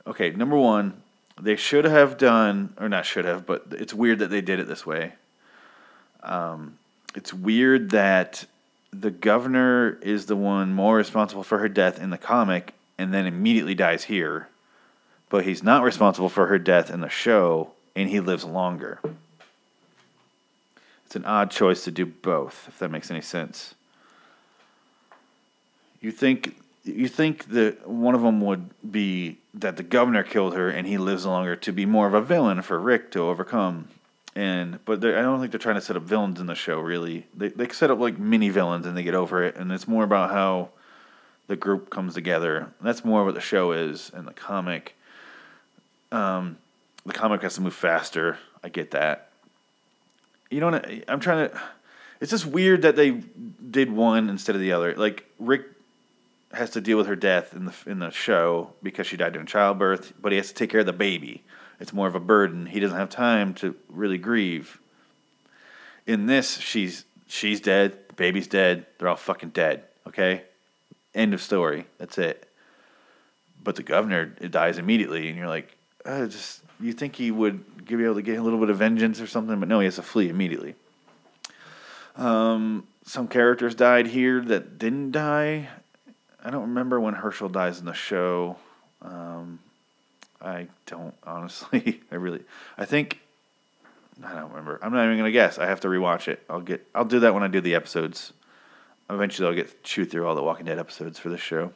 Okay, 0.06 0.32
number 0.32 0.58
one, 0.58 1.02
they 1.40 1.56
should 1.56 1.86
have 1.86 2.18
done, 2.18 2.74
or 2.80 2.90
not 2.90 3.06
should 3.06 3.26
have, 3.26 3.46
but 3.46 3.66
it's 3.72 3.94
weird 3.94 4.20
that 4.20 4.30
they 4.30 4.42
did 4.42 4.60
it 4.60 4.68
this 4.68 4.86
way. 4.86 5.14
Um, 6.24 6.78
it's 7.16 7.34
weird 7.34 7.92
that 7.92 8.46
the 8.92 9.12
governor 9.12 9.98
is 10.02 10.26
the 10.26 10.36
one 10.36 10.74
more 10.74 10.96
responsible 10.96 11.44
for 11.44 11.60
her 11.60 11.70
death 11.70 12.00
in 12.00 12.10
the 12.10 12.18
comic 12.18 12.74
and 12.98 13.14
then 13.14 13.26
immediately 13.26 13.76
dies 13.76 14.04
here 14.06 14.50
but 15.30 15.46
he's 15.46 15.64
not 15.64 15.84
responsible 15.84 16.30
for 16.30 16.48
her 16.48 16.60
death 16.60 16.90
in 16.90 17.02
the 17.02 17.10
show, 17.10 17.72
and 17.96 18.10
he 18.10 18.20
lives 18.20 18.44
longer. 18.44 19.00
It's 21.06 21.16
an 21.16 21.26
odd 21.26 21.52
choice 21.52 21.84
to 21.86 21.92
do 21.92 22.06
both, 22.06 22.66
if 22.68 22.80
that 22.80 22.92
makes 22.92 23.10
any 23.10 23.22
sense. 23.22 23.76
You 26.02 26.12
think 26.12 26.56
you 26.84 27.08
think 27.08 27.46
that 27.50 27.88
one 27.88 28.16
of 28.16 28.22
them 28.22 28.42
would 28.42 28.70
be 28.90 29.38
that 29.54 29.78
the 29.78 29.84
governor 29.84 30.24
killed 30.24 30.56
her 30.56 30.70
and 30.70 30.88
he 30.88 30.98
lives 30.98 31.26
longer 31.26 31.56
to 31.58 31.72
be 31.72 31.86
more 31.86 32.08
of 32.08 32.14
a 32.14 32.22
villain 32.22 32.62
for 32.62 32.80
Rick 32.80 33.12
to 33.12 33.20
overcome. 33.22 33.90
And 34.36 34.84
but 34.86 35.04
I 35.04 35.22
don't 35.22 35.40
think 35.40 35.52
they're 35.52 35.60
trying 35.60 35.76
to 35.76 35.82
set 35.82 35.96
up 35.98 36.04
villains 36.04 36.40
in 36.40 36.46
the 36.46 36.56
show. 36.56 36.80
Really, 36.80 37.26
they 37.36 37.50
they 37.50 37.68
set 37.70 37.92
up 37.92 38.00
like 38.00 38.18
mini 38.18 38.50
villains 38.50 38.86
and 38.86 38.96
they 38.96 39.04
get 39.04 39.16
over 39.16 39.44
it, 39.44 39.56
and 39.56 39.72
it's 39.72 39.88
more 39.88 40.04
about 40.04 40.32
how 40.32 40.70
the 41.48 41.56
group 41.56 41.90
comes 41.90 42.14
together. 42.14 42.72
That's 42.80 43.04
more 43.04 43.26
what 43.26 43.34
the 43.34 43.42
show 43.42 43.72
is 43.72 44.12
in 44.16 44.26
the 44.26 44.34
comic. 44.34 44.96
Um, 46.12 46.58
the 47.06 47.14
comic 47.14 47.42
has 47.42 47.56
to 47.56 47.62
move 47.62 47.74
faster. 47.74 48.38
I 48.64 48.70
get 48.70 48.92
that. 48.92 49.30
You 50.52 50.60
know, 50.60 50.68
what 50.72 50.86
I- 50.86 51.04
I'm 51.08 51.20
trying 51.20 51.50
to. 51.50 51.62
It's 52.22 52.32
just 52.32 52.46
weird 52.46 52.84
that 52.84 52.96
they 52.96 53.12
did 53.12 53.92
one 53.92 54.30
instead 54.30 54.56
of 54.56 54.62
the 54.62 54.74
other. 54.74 54.94
Like 54.96 55.26
Rick 55.40 55.66
has 56.54 56.72
to 56.72 56.82
deal 56.82 56.98
with 56.98 57.08
her 57.08 57.16
death 57.16 57.54
in 57.54 57.66
the 57.66 57.74
in 57.86 58.00
the 58.00 58.10
show 58.10 58.74
because 58.82 59.08
she 59.08 59.18
died 59.18 59.34
during 59.34 59.48
childbirth, 59.48 60.14
but 60.20 60.32
he 60.32 60.38
has 60.38 60.50
to 60.50 60.54
take 60.54 60.70
care 60.70 60.80
of 60.80 60.86
the 60.86 60.94
baby. 60.94 61.44
It's 61.80 61.94
more 61.94 62.08
of 62.08 62.16
a 62.16 62.20
burden. 62.20 62.66
He 62.66 62.80
doesn't 62.80 62.98
have 62.98 63.10
time 63.10 63.54
to 63.56 63.76
really 63.88 64.18
grieve. 64.18 64.80
In 66.08 66.26
this, 66.26 66.58
she's 66.58 67.06
she's 67.28 67.62
dead. 67.62 67.98
The 68.10 68.16
baby's 68.16 68.48
dead. 68.48 68.86
They're 68.98 69.08
all 69.08 69.16
fucking 69.16 69.52
dead. 69.52 69.84
Okay, 70.08 70.44
end 71.14 71.34
of 71.34 71.42
story. 71.42 71.86
That's 71.98 72.18
it. 72.18 72.48
But 73.64 73.76
the 73.76 73.84
governor 73.84 74.26
dies 74.26 74.78
immediately, 74.78 75.28
and 75.28 75.38
you're 75.38 75.48
like, 75.48 75.76
uh, 76.06 76.26
just 76.28 76.62
you 76.80 76.94
think 76.94 77.16
he 77.16 77.30
would 77.30 77.86
be 77.86 78.04
able 78.04 78.16
to 78.16 78.22
get 78.22 78.40
a 78.40 78.42
little 78.42 78.60
bit 78.60 78.70
of 78.70 78.78
vengeance 78.78 79.22
or 79.22 79.28
something, 79.28 79.60
but 79.60 79.68
no, 79.68 79.80
he 79.80 79.86
has 79.86 79.96
to 79.96 80.02
flee 80.02 80.30
immediately. 80.30 80.76
Um, 82.16 82.88
some 83.04 83.28
characters 83.28 83.76
died 83.76 84.08
here 84.08 84.42
that 84.42 84.78
didn't 84.78 85.12
die. 85.12 85.70
I 86.44 86.52
don't 86.52 86.62
remember 86.62 87.00
when 87.00 87.16
Hershel 87.16 87.50
dies 87.50 87.80
in 87.80 87.86
the 87.86 87.94
show. 87.94 88.58
Um, 89.02 89.60
I 90.42 90.68
don't 90.86 91.14
honestly. 91.24 92.02
I 92.12 92.16
really. 92.16 92.44
I 92.78 92.86
think. 92.86 93.20
I 94.24 94.36
don't 94.36 94.50
remember. 94.50 94.80
I'm 94.82 94.92
not 94.92 95.06
even 95.06 95.18
gonna 95.18 95.32
guess. 95.32 95.58
I 95.58 95.68
have 95.68 95.82
to 95.82 95.88
rewatch 95.88 96.28
it. 96.28 96.44
I'll 96.50 96.62
get. 96.62 96.86
I'll 96.94 97.06
do 97.06 97.22
that 97.22 97.34
when 97.34 97.44
I 97.44 97.48
do 97.48 97.62
the 97.62 97.76
episodes. 97.76 98.34
Eventually, 99.10 99.48
I'll 99.48 99.56
get 99.56 99.84
chew 99.84 100.06
through 100.06 100.28
all 100.28 100.36
the 100.36 100.44
Walking 100.44 100.66
Dead 100.66 100.80
episodes 100.80 101.18
for 101.20 101.30
this 101.30 101.42
show. 101.42 101.74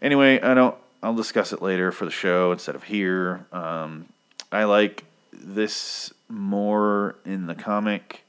Anyway, 0.00 0.40
I 0.40 0.54
don't. 0.54 0.76
I'll 1.02 1.14
discuss 1.14 1.52
it 1.52 1.62
later 1.62 1.92
for 1.92 2.04
the 2.04 2.10
show 2.10 2.52
instead 2.52 2.74
of 2.74 2.84
here. 2.84 3.46
Um, 3.52 4.06
I 4.50 4.64
like 4.64 5.04
this 5.32 6.12
more 6.28 7.16
in 7.24 7.46
the 7.46 7.54
comic. 7.54 8.24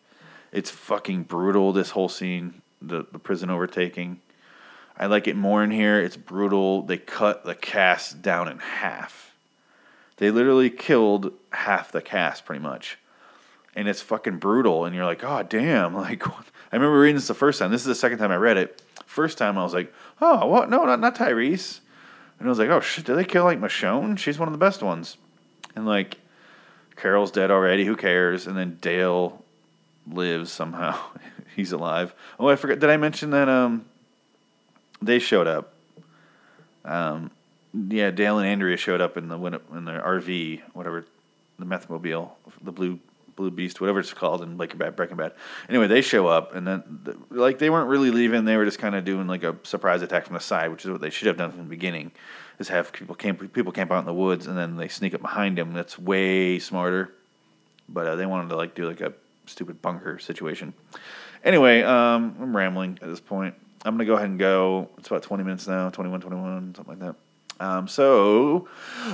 It's 0.52 0.70
fucking 0.70 1.24
brutal. 1.24 1.74
This 1.74 1.92
whole 1.92 2.10
scene, 2.10 2.62
the 2.82 3.06
the 3.12 3.20
prison 3.20 3.50
overtaking. 3.50 4.20
I 4.98 5.06
like 5.06 5.28
it 5.28 5.36
more 5.36 5.64
in 5.64 5.72
here. 5.72 6.00
It's 6.00 6.18
brutal. 6.18 6.82
They 6.82 6.98
cut 6.98 7.46
the 7.46 7.56
cast 7.56 8.22
down 8.22 8.48
in 8.48 8.58
half. 8.58 9.36
They 10.18 10.32
literally 10.32 10.72
killed 10.72 11.34
half 11.52 11.92
the 11.92 12.02
cast, 12.02 12.46
pretty 12.46 12.62
much. 12.62 12.98
And 13.76 13.88
it's 13.88 14.02
fucking 14.02 14.40
brutal. 14.40 14.86
And 14.86 14.96
you're 14.96 15.06
like, 15.06 15.24
oh, 15.24 15.44
damn. 15.44 15.94
Like, 15.98 16.28
I 16.28 16.76
remember 16.76 17.00
reading 17.00 17.16
this 17.16 17.28
the 17.28 17.34
first 17.34 17.60
time. 17.60 17.72
This 17.72 17.82
is 17.82 17.88
the 17.88 17.96
second 17.96 18.18
time 18.18 18.32
I 18.32 18.36
read 18.36 18.58
it. 18.58 18.82
First 19.06 19.38
time 19.38 19.58
I 19.58 19.64
was 19.64 19.74
like, 19.74 19.94
oh, 20.20 20.48
what? 20.48 20.70
No, 20.70 20.84
not, 20.84 21.00
not 21.00 21.16
Tyrese. 21.16 21.80
And 22.40 22.48
I 22.48 22.50
was 22.50 22.60
like, 22.60 22.70
oh, 22.70 22.82
shit, 22.82 23.06
did 23.06 23.16
they 23.16 23.24
kill, 23.24 23.46
like, 23.46 23.60
Michonne? 23.60 24.18
She's 24.18 24.38
one 24.38 24.48
of 24.48 24.52
the 24.52 24.58
best 24.58 24.84
ones. 24.84 25.18
And, 25.76 25.86
like, 25.86 26.18
Carol's 26.96 27.32
dead 27.32 27.52
already. 27.52 27.86
Who 27.86 27.96
cares? 27.96 28.48
And 28.48 28.58
then 28.58 28.78
Dale 28.82 29.44
lives 30.12 30.52
somehow. 30.52 31.00
He's 31.56 31.72
alive. 31.72 32.14
Oh, 32.40 32.48
I 32.48 32.56
forgot. 32.56 32.80
Did 32.80 32.90
I 32.90 32.98
mention 32.98 33.30
that 33.30 33.48
um, 33.48 33.86
they 35.02 35.20
showed 35.20 35.48
up? 35.48 35.74
Um, 36.86 37.32
yeah, 37.90 38.12
Dale 38.12 38.40
and 38.40 38.48
Andrea 38.48 38.78
showed 38.78 39.02
up 39.02 39.18
in 39.18 39.28
the 39.28 39.38
in 39.38 39.86
the 39.86 39.92
RV, 39.92 40.62
whatever, 40.74 41.06
the 41.60 41.66
Methmobile, 41.66 42.32
the 42.62 42.72
blue 42.72 43.00
blue 43.36 43.52
beast, 43.52 43.80
whatever 43.80 44.00
it's 44.00 44.14
called 44.14 44.42
in 44.42 44.58
Breaking 44.58 44.78
Bad. 44.78 44.96
Breaking 44.96 45.16
Bad. 45.16 45.34
Anyway, 45.70 45.88
they 45.88 46.02
show 46.02 46.28
up, 46.28 46.56
and 46.56 46.68
then 46.68 46.84
the, 47.04 47.18
like 47.30 47.60
they 47.60 47.70
weren't 47.70 47.90
really 47.90 48.12
leaving; 48.12 48.46
they 48.46 48.58
were 48.58 48.66
just 48.66 48.80
kind 48.80 48.96
of 48.96 49.06
doing 49.06 49.28
like 49.28 49.44
a 49.44 49.56
surprise 49.64 50.02
attack 50.02 50.26
from 50.26 50.34
the 50.34 50.42
side, 50.42 50.72
which 50.72 50.84
is 50.84 50.92
what 50.92 51.02
they 51.02 51.10
should 51.10 51.28
have 51.28 51.38
done 51.38 51.52
from 51.52 51.60
the 51.60 51.70
beginning. 51.70 52.12
Is 52.60 52.68
have 52.70 52.92
people 52.92 53.16
camp 53.16 53.54
people 53.54 53.72
camp 53.72 53.92
out 53.92 54.00
in 54.00 54.06
the 54.06 54.14
woods, 54.14 54.48
and 54.48 54.58
then 54.58 54.76
they 54.76 54.88
sneak 54.88 55.14
up 55.14 55.22
behind 55.22 55.58
them. 55.58 55.74
That's 55.74 55.98
way 55.98 56.60
smarter. 56.60 57.14
But 57.88 58.08
uh, 58.08 58.16
they 58.16 58.26
wanted 58.26 58.50
to 58.50 58.58
like 58.58 58.76
do 58.76 58.88
like 58.88 59.02
a 59.02 59.14
stupid 59.46 59.82
bunker 59.82 60.20
situation. 60.20 60.74
Anyway, 61.44 61.84
um, 61.84 62.36
I'm 62.42 62.58
rambling 62.58 63.00
at 63.02 63.08
this 63.08 63.20
point. 63.20 63.54
I'm 63.88 63.94
gonna 63.94 64.06
go 64.06 64.16
ahead 64.16 64.30
and 64.30 64.38
go. 64.38 64.90
It's 64.98 65.08
about 65.08 65.24
20 65.24 65.44
minutes 65.44 65.66
now, 65.66 65.90
21, 65.90 66.20
21, 66.20 66.76
something 66.76 67.00
like 67.00 67.00
that. 67.00 67.16
Um, 67.66 67.88
so, 67.88 68.68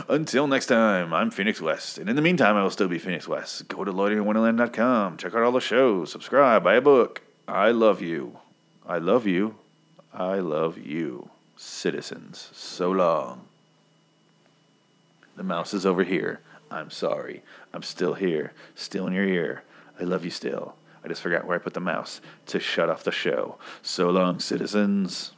until 0.09 0.47
next 0.47 0.65
time, 0.65 1.13
I'm 1.13 1.29
Phoenix 1.29 1.61
West. 1.61 1.99
And 1.99 2.09
in 2.09 2.15
the 2.15 2.23
meantime, 2.23 2.57
I 2.57 2.63
will 2.63 2.71
still 2.71 2.87
be 2.87 2.97
Phoenix 2.97 3.27
West. 3.27 3.67
Go 3.67 3.83
to 3.83 3.93
loiterinwonderland.com. 3.93 5.17
Check 5.17 5.35
out 5.35 5.43
all 5.43 5.51
the 5.51 5.61
shows. 5.61 6.11
Subscribe. 6.11 6.63
Buy 6.63 6.73
a 6.75 6.81
book. 6.81 7.21
I 7.47 7.69
love 7.69 8.01
you. 8.01 8.37
I 8.85 8.97
love 8.97 9.27
you. 9.27 9.55
I 10.11 10.39
love 10.39 10.77
you, 10.77 11.29
citizens. 11.55 12.49
So 12.53 12.91
long. 12.91 13.41
The 15.35 15.43
mouse 15.43 15.73
is 15.73 15.85
over 15.85 16.03
here. 16.03 16.39
I'm 16.69 16.89
sorry. 16.89 17.43
I'm 17.73 17.83
still 17.83 18.15
here. 18.15 18.53
Still 18.75 19.07
in 19.07 19.13
your 19.13 19.25
ear. 19.25 19.63
I 19.99 20.03
love 20.03 20.25
you 20.25 20.31
still. 20.31 20.75
I 21.03 21.07
just 21.07 21.21
forgot 21.21 21.45
where 21.45 21.55
I 21.55 21.61
put 21.61 21.73
the 21.73 21.81
mouse 21.81 22.21
to 22.47 22.59
shut 22.59 22.89
off 22.89 23.03
the 23.03 23.11
show. 23.11 23.57
So 23.81 24.09
long, 24.09 24.39
citizens. 24.39 25.33